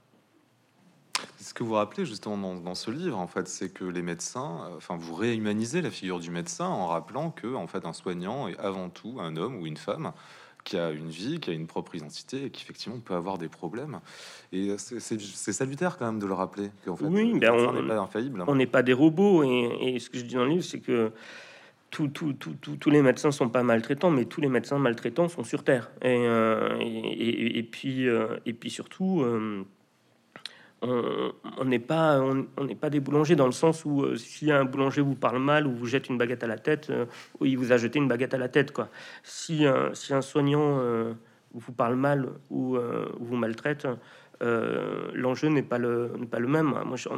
[1.40, 4.62] Ce que vous rappelez justement dans, dans ce livre, en fait, c'est que les médecins,
[4.66, 8.48] euh, enfin, vous réhumanisez la figure du médecin en rappelant que, en fait, un soignant
[8.48, 10.12] est avant tout un homme ou une femme
[10.66, 13.48] qui a une vie, qui a une propre identité et qui effectivement peut avoir des
[13.48, 14.00] problèmes.
[14.52, 15.20] Et c'est
[15.54, 18.44] salutaire quand même de le rappeler qu'en fait, oui, ben on n'est pas infaillible.
[18.48, 19.44] On n'est pas des robots.
[19.44, 21.12] Et, et, ce que je dis dans le livre, c'est que
[21.92, 25.92] tous les médecins sont pas maltraitants, mais tous les médecins maltraitants sont sur Terre.
[26.02, 29.22] Et, euh, et, et puis, euh, et puis surtout.
[29.22, 29.64] Euh,
[30.82, 35.02] on n'est pas on pas des boulangers dans le sens où euh, si un boulanger
[35.02, 37.06] vous parle mal ou vous jette une baguette à la tête, euh,
[37.42, 38.90] il vous a jeté une baguette à la tête quoi.
[39.24, 41.14] Si un si un soignant euh,
[41.54, 43.88] vous parle mal ou euh, vous maltraite,
[44.42, 46.76] euh, l'enjeu n'est pas le pas le même.
[46.86, 47.10] Moi, je,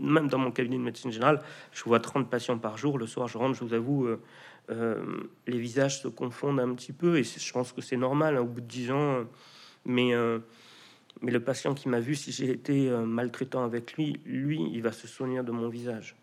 [0.00, 2.98] même dans mon cabinet de médecine générale, je vois 30 patients par jour.
[2.98, 4.08] Le soir, je rentre, je vous avoue.
[4.70, 5.02] Euh,
[5.46, 8.46] les visages se confondent un petit peu et je pense que c'est normal hein, au
[8.46, 9.24] bout de 10 ans,
[9.84, 10.12] mais
[11.22, 14.82] mais le patient qui m'a vu, si j'ai été euh, maltraitant avec lui, lui, il
[14.82, 16.16] va se souvenir de mon visage.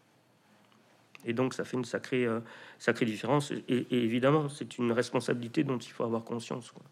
[1.25, 2.41] Et donc, ça fait une sacrée, euh,
[2.77, 3.51] sacrée différence.
[3.51, 6.71] Et, et évidemment, c'est une responsabilité dont il faut avoir conscience.
[6.71, 6.83] Quoi.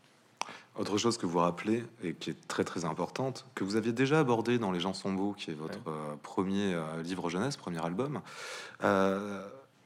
[0.77, 4.19] Autre chose que vous rappelez et qui est très très importante, que vous aviez déjà
[4.19, 5.93] abordé dans Les gens sont beaux, qui est votre ouais.
[5.93, 8.21] euh, premier euh, livre jeunesse, premier album,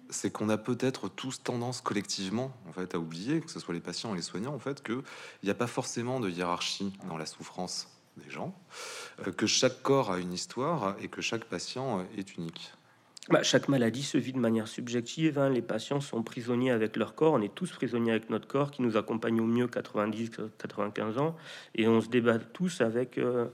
[0.10, 3.80] c'est qu'on a peut-être tous tendance collectivement en fait à oublier, que ce soit les
[3.80, 5.02] patients et les soignants, en fait, qu'il
[5.44, 8.56] n'y a pas forcément de hiérarchie dans la souffrance des gens,
[9.26, 12.74] euh, que chaque corps a une histoire et que chaque patient euh, est unique.
[13.30, 15.38] Bah, chaque maladie se vit de manière subjective.
[15.38, 15.50] Hein.
[15.50, 17.34] Les patients sont prisonniers avec leur corps.
[17.34, 21.36] On est tous prisonniers avec notre corps qui nous accompagne au mieux 90-95 ans.
[21.76, 23.48] Et on se débat tous avec, euh,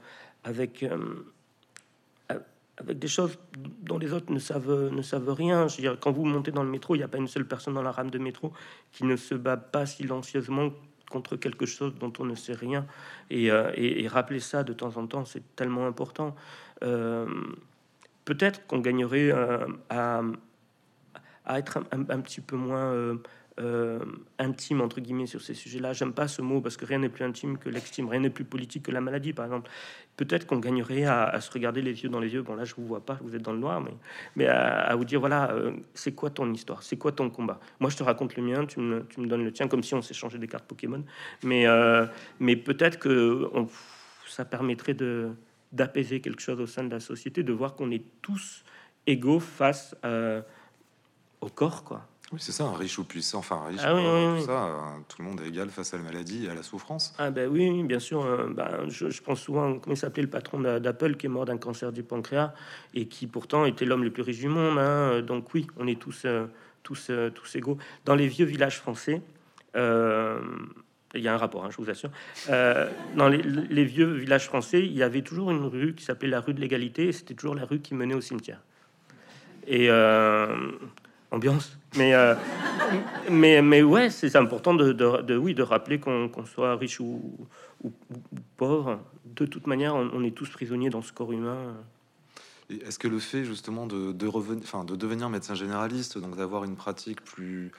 [0.45, 0.85] avec,
[2.77, 3.37] avec des choses
[3.81, 5.67] dont les autres ne savent, ne savent rien.
[5.67, 7.47] Je veux dire, quand vous montez dans le métro, il n'y a pas une seule
[7.47, 8.53] personne dans la rame de métro
[8.93, 10.71] qui ne se bat pas silencieusement
[11.09, 12.85] contre quelque chose dont on ne sait rien.
[13.29, 16.35] Et, euh, et, et rappeler ça de temps en temps, c'est tellement important.
[16.83, 17.27] Euh,
[18.25, 20.21] Peut-être qu'on gagnerait euh, à,
[21.45, 23.17] à, être un, petit peu moins
[23.59, 23.99] euh,
[24.37, 25.91] intime entre guillemets sur ces sujets-là.
[25.93, 28.43] J'aime pas ce mot parce que rien n'est plus intime que l'extime, rien n'est plus
[28.43, 29.71] politique que la maladie, par exemple.
[30.15, 32.43] Peut-être qu'on gagnerait à, se regarder les yeux dans les yeux.
[32.43, 33.83] Bon là, je vous vois pas, vous êtes dans le noir,
[34.35, 37.59] mais à, vous dire voilà, euh, c'est quoi ton histoire, c'est quoi ton combat?
[37.79, 40.37] Moi, je te raconte le mien, tu me, donnes le tien, comme si on s'échangeait
[40.37, 41.03] des cartes Pokémon.
[41.43, 42.05] Mais euh,
[42.39, 43.49] peut-être que
[44.27, 45.29] ça permettrait de
[45.73, 48.63] d'apaiser quelque chose au sein de la société, de voir qu'on est tous
[49.05, 49.95] égaux face
[51.41, 52.07] au corps, quoi.
[52.33, 54.79] Oui, c'est ça, un riche ou puissant, enfin riche, ah, oui, oui, tout, ça, euh,
[55.07, 57.13] tout le monde est égal face à la maladie et à la souffrance.
[57.17, 58.25] Ah ben oui, bien sûr.
[58.25, 61.45] Euh, ben, je, je, pense souvent, comment il s'appelait le patron d'Apple qui est mort
[61.45, 62.53] d'un cancer du pancréas
[62.93, 64.77] et qui pourtant était l'homme le plus riche du monde.
[64.77, 66.47] Hein, donc oui, on est tous, euh,
[66.83, 67.77] tous, euh, tous égaux.
[68.03, 69.21] Dans les vieux villages français,
[69.75, 70.39] euh,
[71.13, 72.09] il y a un rapport, hein, je vous assure.
[72.49, 76.29] Euh, dans les, les, vieux villages français, il y avait toujours une rue qui s'appelait
[76.29, 78.61] la rue de l'égalité, et c'était toujours la rue qui menait au cimetière.
[79.65, 80.71] Et euh,
[81.31, 81.77] ambiance.
[81.95, 82.35] Mais, euh,
[83.29, 86.99] mais, mais ouais, c'est important de, de, de, oui, de rappeler qu'on qu soit riche
[86.99, 87.21] ou,
[87.83, 87.91] ou,
[88.57, 88.99] pauvre.
[89.25, 91.75] De toute manière, on, est tous prisonniers dans ce corps humain.
[92.69, 96.75] Est-ce que le fait justement de, de, enfin, de devenir médecin généraliste, donc d'avoir une
[96.75, 97.71] pratique plus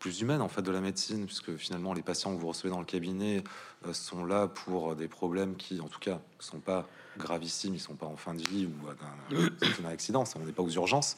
[0.00, 2.80] plus humaine en fait de la médecine, puisque finalement les patients que vous recevez dans
[2.80, 3.44] le cabinet
[3.86, 7.80] euh, sont là pour des problèmes qui, en tout cas, ne sont pas gravissimes, ils
[7.80, 11.16] sont pas en fin de vie ou d'un accident, ça on n'est pas aux urgences.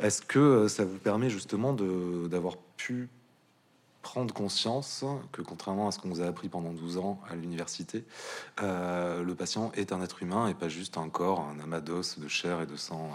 [0.00, 3.08] Est-ce que euh, ça vous permet justement d'avoir pu
[4.02, 8.04] prendre conscience que contrairement à ce qu'on vous a appris pendant 12 ans à l'université,
[8.62, 12.18] euh, le patient est un être humain et pas juste un corps, un amas d'os,
[12.18, 13.10] de chair et de sang.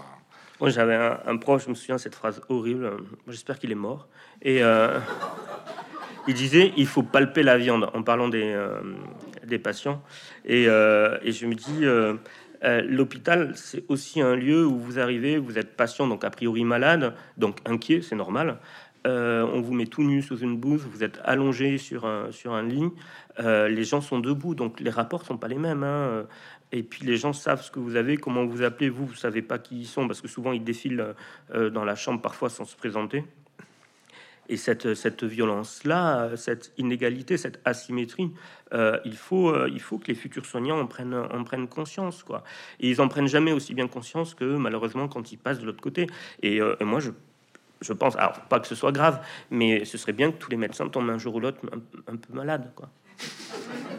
[0.60, 2.92] Euh Moi, j'avais un, proche, je me souviens cette phrase horrible.
[3.28, 4.08] J'espère qu'il est mort.
[4.42, 5.00] Et euh,
[6.28, 8.82] il disait il faut palper la viande en parlant des, euh,
[9.46, 10.02] des patients.
[10.46, 11.86] Et, et, je me dis
[12.84, 17.14] l'hôpital, c'est aussi un lieu où vous arrivez, vous êtes patient, donc a priori malade,
[17.38, 18.58] donc inquiet, c'est normal.
[19.06, 22.64] On vous met tout nu sous une bouse, vous êtes allongé sur un, sur un
[22.64, 22.92] lit,
[23.40, 25.84] les gens sont debout, donc les rapports sont pas les mêmes.
[25.84, 26.26] Hein.
[26.72, 29.42] Et puis les gens savent ce que vous avez, comment vous appelez, vous, vous savez
[29.42, 31.16] pas qui ils sont, parce que souvent ils défilent
[31.54, 33.24] euh, dans la chambre parfois sans se présenter.
[34.52, 38.32] Et cette, cette violence-là, cette inégalité, cette asymétrie,
[38.74, 42.24] euh, il, faut, euh, il faut que les futurs soignants en prennent, en prennent conscience.
[42.24, 42.44] Quoi.
[42.80, 45.82] Et ils en prennent jamais aussi bien conscience que malheureusement quand ils passent de l'autre
[45.82, 46.08] côté.
[46.42, 47.12] Et, moi, je,
[47.82, 50.58] je pense, alors pas que ce soit grave, mais ce serait bien que tous les
[50.58, 51.60] médecins tombent un jour ou l'autre
[52.08, 52.72] un, peu malades.
[52.76, 52.90] Quoi.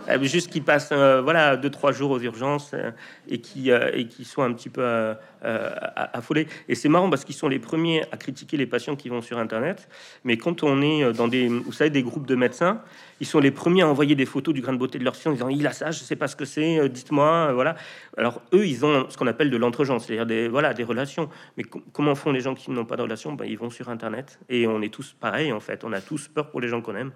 [0.08, 2.90] Euh, juste qu'ils passent euh, voilà deux trois jours aux urgences euh,
[3.28, 6.46] et qui et qui soient un petit peu affolés.
[6.68, 9.38] Et c'est marrant parce qu'ils sont les premiers à critiquer les patients qui vont sur
[9.38, 9.88] Internet.
[10.24, 11.50] Mais quand on est dans des
[11.90, 12.82] des groupes de médecins,
[13.20, 15.30] ils sont les premiers à envoyer des photos du grain de beauté de leur fille
[15.30, 17.76] en disant il a ça, je sais pas ce que c'est, dites-moi, voilà.
[18.16, 21.28] Alors eux, ils ont ce qu'on appelle de l'entregent, c'est-à-dire des voilà des relations.
[21.56, 24.38] Mais comment font les gens qui n'ont pas de relations ben, ils vont sur Internet
[24.48, 25.84] et on est tous pareils en fait.
[25.84, 27.12] On a tous peur pour les gens qu'on aime.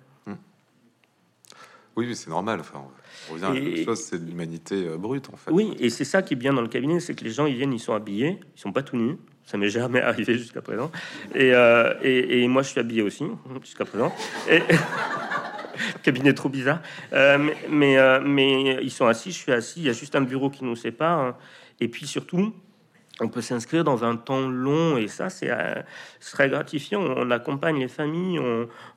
[1.96, 2.60] Oui, c'est normal.
[2.60, 2.82] Enfin,
[3.30, 5.50] on revient chose, c'est l'humanité euh, brute, en fait.
[5.50, 7.56] Oui, et c'est ça qui est bien dans le cabinet, c'est que les gens, ils
[7.56, 9.16] viennent, ils sont habillés, ils sont pas tout nus.
[9.44, 10.90] Ça m'est jamais arrivé jusqu'à présent.
[11.34, 13.24] Et, euh, et, moi, je suis habillé aussi,
[13.62, 14.12] jusqu'à présent.
[14.50, 14.60] Et...
[16.02, 16.80] cabinet trop bizarre.
[17.12, 20.20] Euh, mais, mais, mais, ils sont assis, je suis assis, il y a juste un
[20.20, 21.18] bureau qui nous sépare.
[21.18, 21.36] Hein.
[21.80, 22.54] Et puis surtout,
[23.20, 25.74] on peut s'inscrire dans un temps long et ça, c'est euh,
[26.20, 27.00] très gratifiant.
[27.00, 28.40] On accompagne les familles,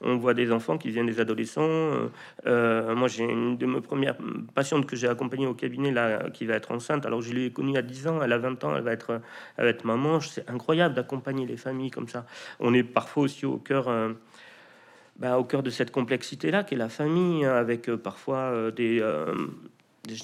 [0.01, 1.61] on, voit des enfants qui viennent des adolescents.
[1.61, 2.09] Euh,
[2.47, 4.17] euh, moi, j'ai une de mes premières
[4.55, 7.05] patientes que j'ai accompagnée au cabinet là, qui va être enceinte.
[7.05, 9.21] Alors, je l'ai connue à 10 ans, elle a 20 ans, elle va être,
[9.57, 10.19] elle va être maman.
[10.19, 12.25] C'est incroyable d'accompagner les familles comme ça.
[12.59, 13.89] On est parfois aussi au cœur.
[15.19, 19.01] Bah, au cœur de cette complexité-là, qui est la famille, avec parfois des,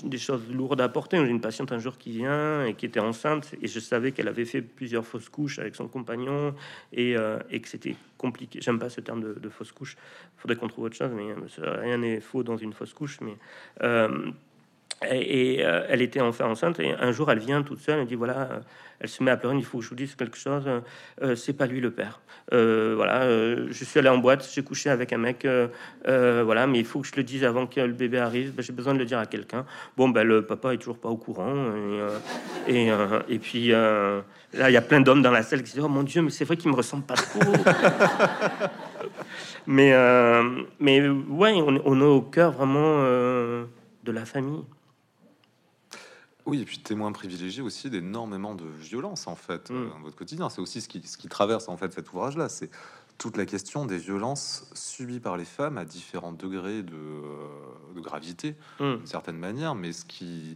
[0.04, 1.18] des, choses lourdes à porter.
[1.24, 4.28] J'ai une patiente un jour qui vient et qui était enceinte et je savais qu'elle
[4.28, 6.56] avait fait plusieurs fausses couches avec son compagnon
[6.92, 8.60] et, euh, que c'était compliqué.
[8.62, 9.98] J'aime pas ce terme de, de fausse couche.
[10.38, 13.20] Faudrait qu'on trouve autre chose, mais euh, rien n'est faux dans une fausse couche.
[13.22, 13.38] Mais
[13.82, 14.32] euh,
[15.12, 18.62] et, elle était enfin enceinte et un jour elle vient toute seule et dit voilà
[19.04, 20.64] elle se met à pleurer, il faut que je vous dise quelque chose,
[21.22, 22.22] euh, c'est pas lui le père.
[22.54, 25.46] Euh, voilà, euh, je suis allé en boîte, j'ai couché avec un mec,
[26.06, 28.72] voilà, mais il faut que je le dise avant que le bébé arrive, ben, j'ai
[28.72, 29.66] besoin de le dire à quelqu'un.
[29.98, 31.54] Bon, ben le papa est toujours pas au courant,
[32.68, 35.90] et, puis là, il y a plein d'hommes dans la salle qui se disent, oh
[35.90, 37.42] mon Dieu, mais c'est vrai qu'il me ressemble pas trop.
[39.68, 39.94] mais,
[40.80, 44.64] mais ouais, on, est au cœur vraiment de la famille.
[46.46, 49.74] Oui, et puis témoin privilégié aussi d'énormément de violence en fait mm.
[49.74, 50.50] euh, dans votre quotidien.
[50.50, 52.50] C'est aussi ce qui, ce qui traverse en fait cet ouvrage-là.
[52.50, 52.70] C'est
[53.18, 57.22] toute la question des violences subies par les femmes à différents degrés de,
[57.96, 58.98] de gravité, mm.
[58.98, 59.76] d'une certaine manière.
[59.76, 60.56] Mais ce qui,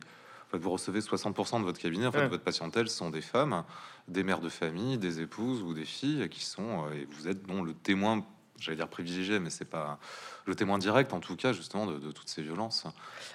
[0.53, 3.63] vous recevez 60% de votre cabinet, en fait, votre patientèle sont des femmes,
[4.07, 7.47] des mères de famille, des épouses ou des filles qui sont, euh, et vous êtes
[7.47, 8.25] non le témoin,
[8.57, 9.99] j'allais dire privilégié, mais c'est pas
[10.47, 12.85] le témoin direct, en tout cas, justement, de, toutes ces violences.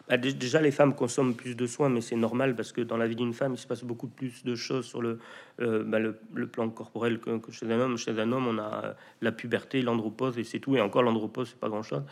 [0.09, 3.07] Bah, déjà, les femmes consomment plus de soins, mais c'est normal parce que dans la
[3.07, 5.18] vie d'une femme, il se passe beaucoup plus de choses sur le,
[5.61, 7.98] euh, bah, le, plan corporel que, chez un homme.
[7.98, 10.77] Chez un homme, on a la puberté, l'andropause, et c'est tout.
[10.77, 12.03] Et encore, l'andropause, c'est pas grand-chose.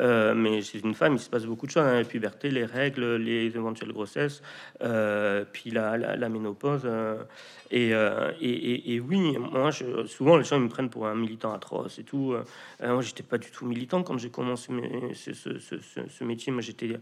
[0.00, 1.84] Euh, mais chez une femme, il se passe beaucoup de choses.
[1.84, 1.94] Hein.
[1.94, 4.42] la puberté, les règles, les éventuelles grossesses,
[4.82, 6.86] euh, puis la, la, ménopause.
[7.70, 12.04] Et, et, oui, moi, je, souvent, les gens me prennent pour un militant atroce et
[12.04, 12.34] tout.
[12.82, 14.72] moi, j'étais pas du tout militant quand j'ai commencé ce,
[15.14, 16.98] ce, métier, moi j'étais,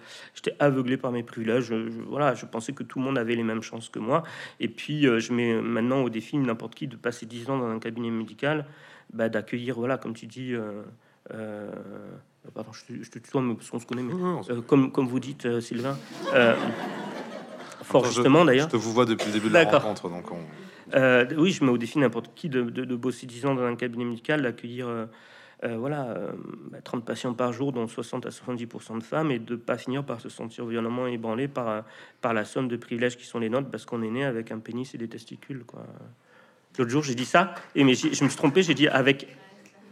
[0.59, 1.65] aveuglé par mes privilèges.
[1.65, 1.75] Je,
[2.09, 4.23] voilà, je pensais que tout le monde avait les mêmes chances que moi.
[4.61, 7.69] Et puis euh, je mets maintenant au défi n'importe qui de passer 10 ans dans
[7.69, 8.67] un cabinet médical,
[9.13, 10.55] bah, d'accueillir, voilà, comme tu dis.
[10.55, 10.83] Euh,
[11.35, 11.71] euh,
[12.55, 14.15] pardon, je, te tutoie, mais parce qu'on se connaît, mais
[14.67, 15.99] comme, comme vous dites, Sylvain.
[17.83, 18.69] fort justement d'ailleurs.
[18.69, 20.31] Je te vous vois depuis le début de la rencontre, donc
[21.37, 23.77] oui, je mets au défi n'importe qui de, de, de, bosser 10 ans dans un
[23.77, 25.07] cabinet médical, d'accueillir euh,
[25.63, 26.17] voilà,
[26.85, 29.79] 30 euh, bah, patients par jour, dont 60 à 70% de femmes, et de pas
[29.79, 31.81] finir par se sentir violemment ébranlé par, euh,
[32.21, 34.59] par la somme de privilèges qui sont les nôtres parce qu'on est né avec un
[34.59, 35.65] pénis et des testicules.
[35.65, 35.87] Quoi.
[36.79, 39.29] L'autre jour, j'ai dit ça, et mais je me suis trompé, j'ai dit avec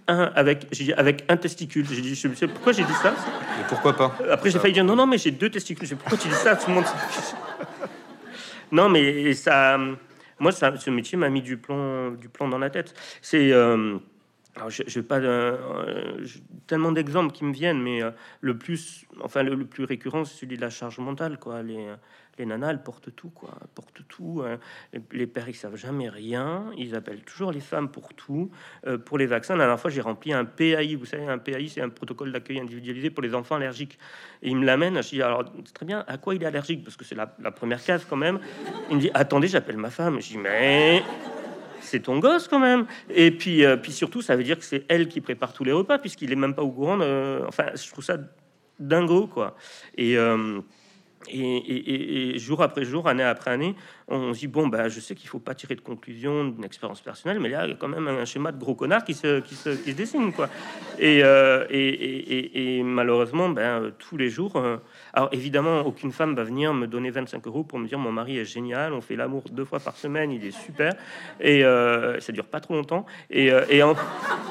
[0.07, 1.87] un, avec, j'ai dit avec un testicule.
[1.91, 3.15] J'ai dit, je sais pourquoi j'ai dit ça?
[3.59, 4.19] Et pourquoi pas?
[4.31, 5.89] Après, j'ai failli dire non, non, mais j'ai deux testicules.
[5.89, 6.57] J'ai pourquoi tu dis ça?
[6.57, 6.85] Tout le monde.
[8.71, 9.79] non, mais ça,
[10.39, 12.95] moi, ça, ce métier m'a mis du plomb, du plomb dans la tête.
[13.23, 13.51] C'est
[14.57, 15.21] alors, je, je pas
[16.67, 18.01] tellement d'exemples qui me viennent, mais
[18.41, 21.63] le plus, enfin le, plus récurrent, c'est celui de la charge mentale, quoi.
[21.63, 21.89] Les,
[22.39, 23.51] les nanas, elles portent tout, quoi.
[23.75, 24.43] Portent tout.
[24.45, 24.59] Hein.
[25.13, 26.65] Les pères, ils savent jamais rien.
[26.77, 28.51] Ils appellent toujours les femmes pour tout.
[28.87, 30.97] Euh, pour les vaccins, la dernière fois, j'ai rempli un PAI.
[30.97, 33.99] Vous savez, un PAI, c'est un protocole d'accueil individualisé pour les enfants allergiques.
[34.43, 35.01] Et il me l'amène.
[35.03, 36.83] Je dis, alors, très bien, à quoi il est allergique?
[36.83, 38.41] Parce que c'est la, première case, quand même.
[38.91, 40.21] Il me dit, attendez, j'appelle ma femme.
[40.21, 41.03] Je dis, mais
[41.85, 42.87] c'est ton gosse quand même.
[43.11, 45.73] Et puis, euh, puis surtout, ça veut dire que c'est elle qui prépare tous les
[45.73, 46.99] repas, puisqu'il est même pas au courant.
[47.47, 48.19] Enfin, je trouve ça
[48.79, 49.57] dingo, quoi.
[49.97, 50.61] Et, euh,
[51.29, 53.75] et, jour après jour, année après année,
[54.09, 57.01] on se dit bon, bah, je sais qu'il faut pas tirer de conclusion d'une expérience
[57.01, 59.41] personnelle, mais là, il y a quand même un schéma de gros connard qui se,
[59.41, 60.49] qui se, qui dessine, quoi.
[60.99, 64.77] Et, euh, et, malheureusement, ben, tous les jours, euh,
[65.13, 68.39] alors évidemment, aucune femme va venir me donner 25 euros pour me dire mon mari
[68.39, 70.95] est génial, on fait l'amour deux fois par semaine, il est super,
[71.41, 73.07] et euh, ça dure pas trop longtemps.
[73.31, 73.51] Et,
[73.83, 73.95] en,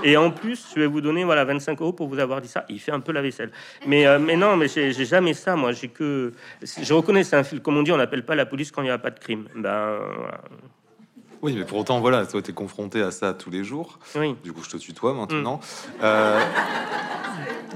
[0.04, 2.66] et en plus, je vais vous donner voilà 25 euros pour vous avoir dit ça.
[2.70, 3.52] Il fait un peu la vaisselle,
[3.86, 5.72] mais non, mais j'ai jamais ça, moi.
[5.72, 8.72] J'ai que je reconnais, c'est un film, comme on dit, on n'appelle pas la police
[8.72, 9.43] quand il n'y a pas de crime.
[9.56, 10.00] Ben,
[11.42, 14.00] Oui, mais pour autant, voilà, toi, tu es confronté à ça tous les jours.
[14.16, 14.36] Oui.
[14.44, 15.58] Du coup, je te tutoie maintenant.
[15.58, 16.04] Mm.
[16.04, 16.40] Euh,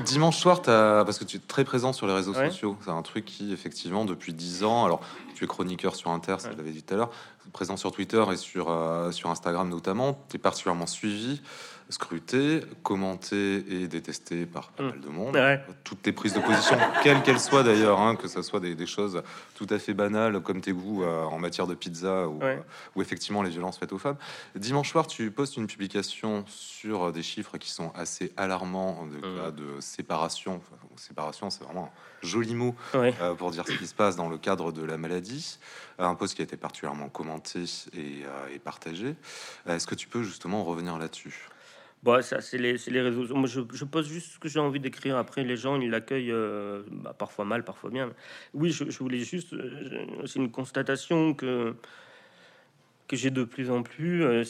[0.05, 1.03] dimanche soir, as...
[1.05, 4.05] parce que tu es très présent sur les réseaux sociaux, c'est un truc qui, effectivement,
[4.05, 5.01] depuis 10 ans, alors
[5.37, 7.11] tu es chroniqueur sur Inter, ça je l'avais dit tout à l'heure,
[7.53, 11.41] présent sur Twitter et sur, euh, sur Instagram notamment, tu es particulièrement suivi
[11.89, 14.87] scruté, commenté et détesté par pas mm.
[14.87, 15.59] mal de monde.
[15.83, 19.21] Toutes tes prises de position, quelles qu'elles soient d'ailleurs, hein, que ce soit des, choses
[19.55, 22.57] tout à fait banales comme tes goûts euh, en matière de pizza ou, euh,
[22.95, 24.17] ou, effectivement les violences faites aux femmes.
[24.55, 29.35] Dimanche soir, tu postes une publication sur des chiffres qui sont assez alarmants de mm.
[29.37, 30.61] cas de séparation.
[30.97, 32.75] séparation, c'est vraiment un joli mot
[33.37, 35.26] pour dire ce qui se passe dans le cadre de la maladie.
[35.99, 37.63] Un post qui a été particulièrement commenté
[37.93, 39.15] et, et partagé.
[39.65, 41.47] Est-ce que tu peux justement revenir là-dessus?
[42.03, 43.35] Bon, ça, c'est les, réseaux.
[43.35, 45.17] Moi, je, je, pose juste ce que j'ai envie d'écrire.
[45.17, 48.13] Après, les gens, ils l'accueillent euh, bah, parfois mal, parfois bien.
[48.53, 49.53] Oui, je, voulais juste.
[49.53, 51.75] Euh, c'est une constatation que,
[53.07, 54.23] que j'ai de plus en plus.
[54.23, 54.43] Euh,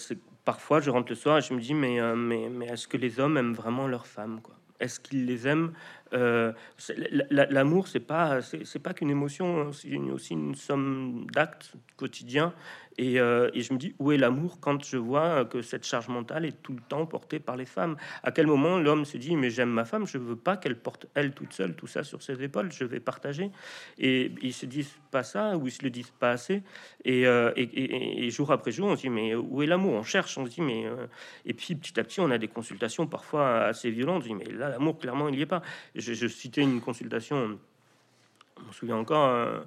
[0.43, 3.19] parfois, je rentre le soir et je me dis, mais, mais, mais est-ce que les
[3.19, 4.41] hommes aiment vraiment leurs femmes
[4.79, 5.73] Est-ce qu'ils les aiment
[6.11, 12.53] L'amour, c'est pas, c'est pas qu'une émotion, c'est aussi une somme d'actes quotidiens
[12.99, 16.45] euh, et, je me dis, où est l'amour quand je vois que cette charge mentale
[16.45, 17.95] est tout le temps portée par les femmes?
[18.23, 21.05] À quel moment l'homme se dit, mais j'aime ma femme, je veux pas qu'elle porte
[21.13, 23.51] elle toute seule tout ça sur ses épaules, je vais partager?
[23.99, 26.63] Et ils se disent pas ça, ou ils se le disent pas assez.
[27.05, 27.51] Et, euh,
[28.29, 29.93] jour après jour, on se dit, mais où est l'amour?
[29.93, 30.85] On cherche, on se dit, mais...
[30.85, 31.05] Euh,
[31.45, 34.23] et puis petit à petit, on a des consultations parfois assez violentes.
[34.23, 35.61] On dit, mais là, l'amour, clairement, il n'y est pas.
[35.95, 37.57] Je, je, citais une consultation,
[38.57, 39.65] on me souvient encore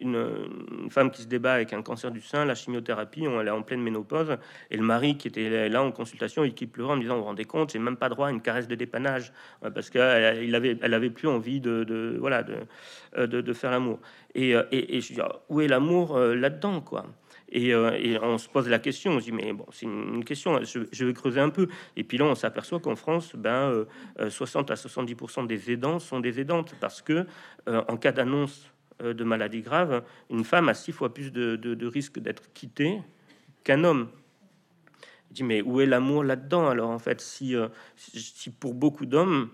[0.00, 3.52] une, femme qui se débat avec un cancer du sein, la chimiothérapie, on, elle est
[3.52, 4.36] en pleine ménopause,
[4.70, 7.20] et le mari qui était là en consultation et qui pleurait en me disant, vous
[7.20, 9.32] vous rendez compte, j'ai même pas droit à une caresse de dépannage,
[9.74, 13.98] parce qu'elle avait, plus envie de, voilà, de, de, faire l'amour.
[14.34, 17.06] Et, euh, et, et, je dis, ah, où est l'amour euh, là-dedans, quoi?
[17.52, 20.60] Et, euh, on se pose la question, on se dit mais bon c'est une, question,
[20.62, 21.66] je, vais creuser un peu.
[21.96, 23.86] Et puis là on s'aperçoit qu'en France, ben
[24.28, 27.26] 60 à 70% des aidants sont des aidantes parce que
[27.66, 31.86] en cas d'annonce euh, de maladies graves, une femme a six fois plus de, de,
[31.86, 33.00] risque d'être quittée
[33.64, 34.08] qu'un homme.
[35.30, 39.06] Je dis, mais où est l'amour là-dedans Alors, en fait, si, euh, si pour beaucoup
[39.06, 39.50] d'hommes,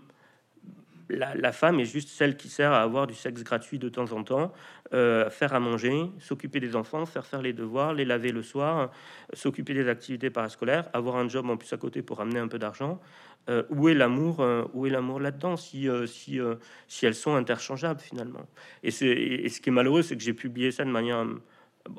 [1.09, 4.23] la, femme est juste celle qui sert à avoir du sexe gratuit de temps en
[4.23, 4.53] temps,
[4.92, 8.90] euh, faire à manger, s'occuper des enfants, faire faire les devoirs, les laver le soir,
[9.33, 12.59] s'occuper des activités parascolaires, avoir un job en plus à côté pour amener un peu
[12.59, 13.01] d'argent,
[13.49, 16.40] euh, où est l'amour euh, Où est l'amour là-dedans si, si,
[16.88, 18.47] si elles sont interchangeables finalement?
[18.83, 21.25] Et, et, ce qui est malheureux, c'est que j'ai publié ça de manière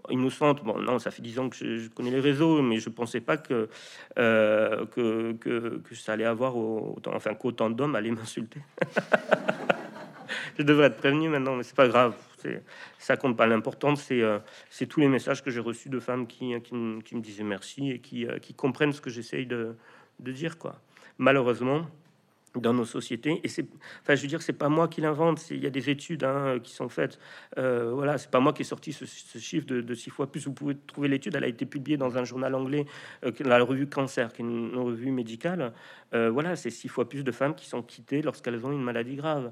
[0.09, 0.63] innocente.
[0.63, 3.37] Bon, non, ça fait dix ans que je, connais les réseaux, mais je pensais pas
[3.37, 3.69] que,
[4.15, 8.61] que, que, que, ça allait avoir autant, enfin qu'autant d'hommes allaient m'insulter.
[10.57, 12.15] je devrais être prévenu maintenant, mais c'est pas grave.
[12.99, 13.47] Ça compte pas.
[13.47, 14.21] L'important, c'est
[14.69, 17.91] c'est tous les messages que j'ai reçus de femmes qui, qui, qui, me disaient merci
[17.91, 19.75] et qui, qui comprennent ce que j'essaye de,
[20.19, 20.79] de dire, quoi
[21.17, 21.85] malheureusement,
[22.61, 23.39] dans nos sociétés.
[23.43, 23.67] Et c'est,
[24.01, 25.49] enfin, je veux dire, c'est pas moi qui l'invente.
[25.51, 27.19] Il y a des études hein, qui sont faites.
[27.57, 29.05] Euh, voilà, c'est pas moi qui ai sorti ce,
[29.37, 30.45] chiffre de, six fois plus.
[30.45, 31.35] Vous pouvez trouver l'étude.
[31.35, 32.85] Elle a été publiée dans un journal anglais,
[33.25, 35.73] euh, la revue Cancer, qui est une, revue médicale.
[36.13, 39.15] Euh, voilà, c'est six fois plus de femmes qui sont quittées lorsqu'elles ont une maladie
[39.15, 39.51] grave.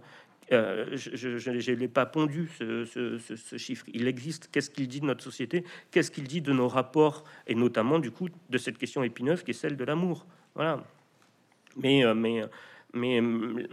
[0.50, 3.86] je ne l'ai pas pondu, ce, ce, chiffre.
[3.94, 4.50] Il existe.
[4.52, 5.64] Qu'est-ce qu'il dit de notre société?
[5.92, 9.52] Qu'est-ce qu'il dit de nos rapports Et notamment, du coup, de cette question épineuse qui
[9.52, 10.26] est celle de l'amour?
[10.56, 10.84] Voilà.
[11.76, 12.44] Mais, euh, mais,
[12.96, 13.68] mais, euh,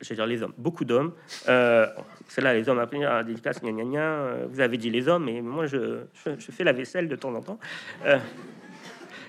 [0.00, 1.12] je dire les hommes, beaucoup d'hommes.
[1.48, 1.86] Euh,
[2.28, 5.24] c'est là, les hommes après la dédicace, gna, gna, gna, vous avez dit les hommes,
[5.24, 7.58] mais moi je, je, fais la vaisselle de temps en temps.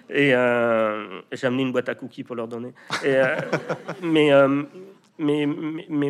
[0.10, 2.74] Et j'ai amené une boîte à cookies pour leur donner.
[4.04, 4.32] mais,
[5.18, 5.46] mais,
[5.90, 6.10] mais,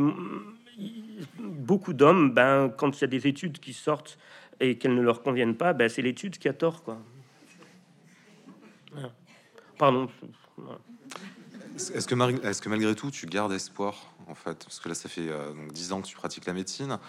[1.37, 4.17] beaucoup d'hommes, ben, quand il y a des études qui sortent
[4.59, 6.83] et qu'elles ne leur conviennent pas, ben, c'est l'étude qui a tort.
[6.83, 6.97] Quoi.
[9.77, 10.09] Pardon.
[11.79, 14.65] Est-ce que, est que, malgré tout, tu gardes espoir, en fait?
[14.65, 16.99] Parce que là, ça fait euh, donc 10 ans que tu pratiques la médecine.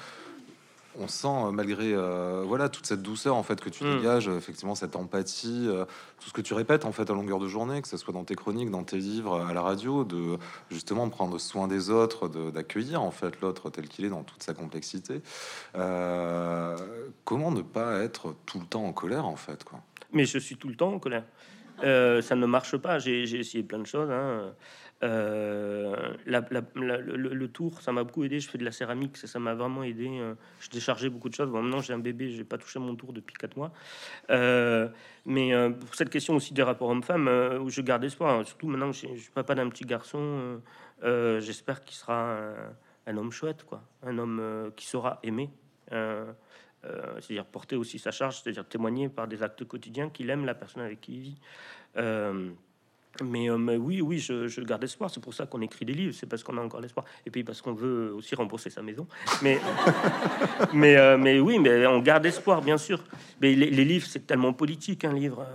[0.98, 3.98] On sent, euh, malgré euh, voilà toute cette douceur en fait que tu hmm.
[3.98, 5.68] dégages, effectivement cette empathie,
[6.18, 8.24] tout ce que tu répètes en fait à longueur de journée, que ce soit dans
[8.24, 10.36] tes chroniques, dans tes livres, à la radio, de
[10.68, 14.52] justement prendre soin des autres, d'accueillir en fait l'autre tel qu'il est dans toute sa
[14.52, 15.22] complexité.
[17.24, 19.80] comment ne pas être tout le temps en colère en fait quoi?
[20.12, 21.22] Mais je suis tout le temps en colère.
[21.83, 22.99] Euh, ça ne marche pas.
[22.99, 24.11] J'ai essayé plein de choses.
[24.11, 24.53] Hein.
[25.03, 28.41] Euh, le, tour, ça m'a beaucoup aidé.
[28.41, 30.09] Je fais de la céramique, ça m'a vraiment aidé.
[30.09, 31.51] Euh, je déchargeais beaucoup de choses.
[31.51, 33.72] Maintenant, j'ai un bébé, j'ai pas touché mon tour depuis 4 mois.
[35.26, 37.28] mais pour cette question aussi des rapports hommes-femmes,
[37.68, 38.45] je garde espoir, hein.
[38.45, 40.61] surtout maintenant je suis papa d'un petit garçon,
[41.03, 42.55] j'espère qu'il sera un,
[43.07, 45.51] un, homme chouette, quoi, un homme qui saura aimer.
[46.87, 50.55] Euh, c'est-à-dire porter aussi sa charge, c'est-à-dire témoigner par des actes quotidiens qu'il aime la
[50.55, 51.39] personne avec qui il vit.
[51.99, 52.51] Euh,
[53.22, 55.11] mais, euh, mais, oui, oui, je, garde espoir.
[55.11, 56.14] C'est pour ça qu'on écrit des livres.
[56.14, 57.05] C'est parce qu'on a encore l'espoir.
[57.26, 59.07] Et puis parce qu'on veut aussi rembourser sa maison.
[59.43, 59.59] Mais,
[61.41, 63.05] oui, mais on garde espoir, bien sûr.
[63.43, 65.47] Mais les, livres, c'est tellement politique, un livre.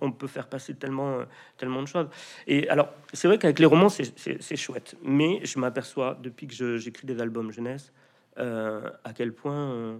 [0.00, 1.18] on, peut faire passer tellement,
[1.58, 2.08] tellement de choses.
[2.46, 4.96] Et alors, c'est vrai qu'avec les romans, c'est chouette.
[5.02, 7.92] Mais je m'aperçois, depuis que j'écris des albums jeunesse,
[8.38, 9.98] à quel point euh,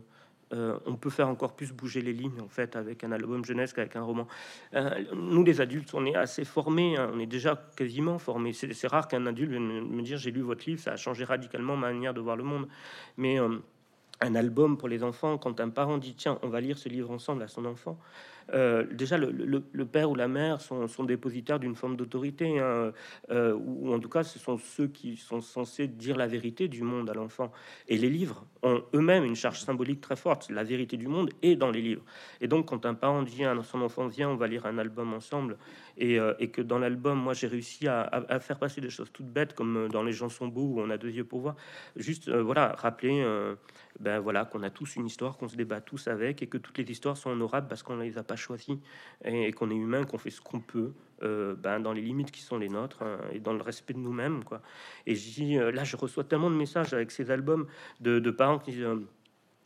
[0.52, 3.72] euh, on peut faire encore plus bouger les lignes en fait avec un album jeunesse
[3.72, 4.28] qu'avec un roman.
[5.14, 8.52] nous les adultes, on est assez formés, hein, on est déjà quasiment formés.
[8.52, 11.76] C'est rare qu'un adulte vienne me dire j'ai lu votre livre, ça a changé radicalement
[11.76, 12.68] ma manière de voir le monde.
[13.16, 16.88] Mais un album pour les enfants, quand un parent dit tiens, on va lire ce
[16.88, 17.98] livre ensemble à son enfant,
[18.52, 22.92] euh, déjà le, père ou la mère sont, dépositaires d'une forme d'autorité, hein,
[23.30, 26.82] euh, ou en tout cas ce sont ceux qui sont censés dire la vérité du
[26.82, 27.50] monde à l'enfant.
[27.88, 30.50] Et les livres ont eux-mêmes une charge symbolique très forte.
[30.50, 32.02] La vérité du monde est dans les livres.
[32.40, 35.14] Et donc quand un parent dit à son enfant viens, on va lire un album
[35.14, 35.56] ensemble,
[35.98, 39.54] et, euh, que dans l'album, moi j'ai réussi à, faire passer des choses toutes bêtes,
[39.54, 41.56] comme dans Les gens sont beaux où on a deux yeux pour voir,
[41.96, 43.24] juste voilà rappeler
[44.00, 46.76] ben voilà, qu'on a tous une histoire, qu'on se débat tous avec, et que toutes
[46.78, 48.80] les histoires sont honorables parce qu'on les a pas choisies,
[49.24, 52.42] et, qu'on est humain, qu'on fait ce qu'on peut, euh, ben, dans les limites qui
[52.42, 54.44] sont les nôtres, hein, et dans le respect de nous-mêmes.
[54.44, 54.62] quoi.
[55.06, 57.66] Et euh, là, je reçois tellement de messages avec ces albums
[58.00, 58.86] de, de parents qui disent...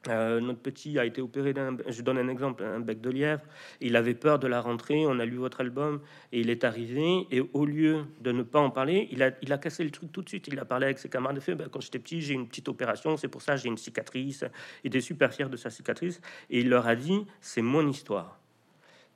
[0.09, 3.43] Euh, notre petit a été opéré d'un, je donne un exemple, un bec de lièvre.
[3.81, 5.05] Il avait peur de la rentrée.
[5.07, 6.01] On a lu votre album
[6.33, 7.27] et il est arrivé.
[7.31, 10.11] Et au lieu de ne pas en parler, il a, il a cassé le truc
[10.11, 10.49] tout de suite.
[10.49, 11.55] Il a parlé avec ses camarades de fait.
[11.55, 13.17] Ben, quand j'étais petit, j'ai une petite opération.
[13.17, 14.45] C'est pour ça j'ai une cicatrice.
[14.85, 16.21] Il était super fier de sa cicatrice.
[16.49, 18.40] Et il leur a dit c'est mon histoire.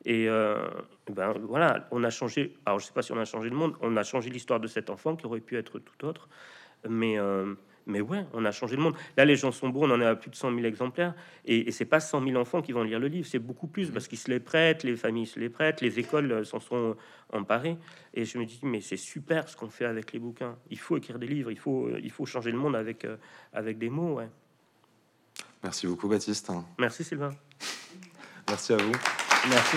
[0.04, 0.68] Et euh,
[1.10, 2.56] ben voilà, on a changé.
[2.66, 3.74] Alors je sais pas si on a changé le monde.
[3.80, 6.28] On a changé l'histoire de cet enfant qui aurait pu être tout autre.
[6.88, 7.54] Mais euh,
[7.86, 8.94] mais ouais, on a changé le monde.
[9.16, 11.14] Là, les gens sont beaux, on en est à plus de 100 000 exemplaires.
[11.44, 13.90] Et, et c'est pas 100 000 enfants qui vont lire le livre, c'est beaucoup plus
[13.90, 16.96] parce qu'ils se les prêtent, les familles se les prêtent, les écoles euh, s'en sont
[17.32, 17.76] emparées.
[18.14, 20.56] Et je me dis, mais c'est super ce qu'on fait avec les bouquins.
[20.70, 23.16] Il faut écrire des livres, il faut, euh, il faut changer le monde avec, euh,
[23.52, 24.14] avec des mots.
[24.14, 24.28] Ouais.
[25.62, 26.50] Merci beaucoup, Baptiste.
[26.78, 27.30] Merci, Sylvain.
[28.48, 28.92] Merci à vous.
[29.50, 29.76] Merci.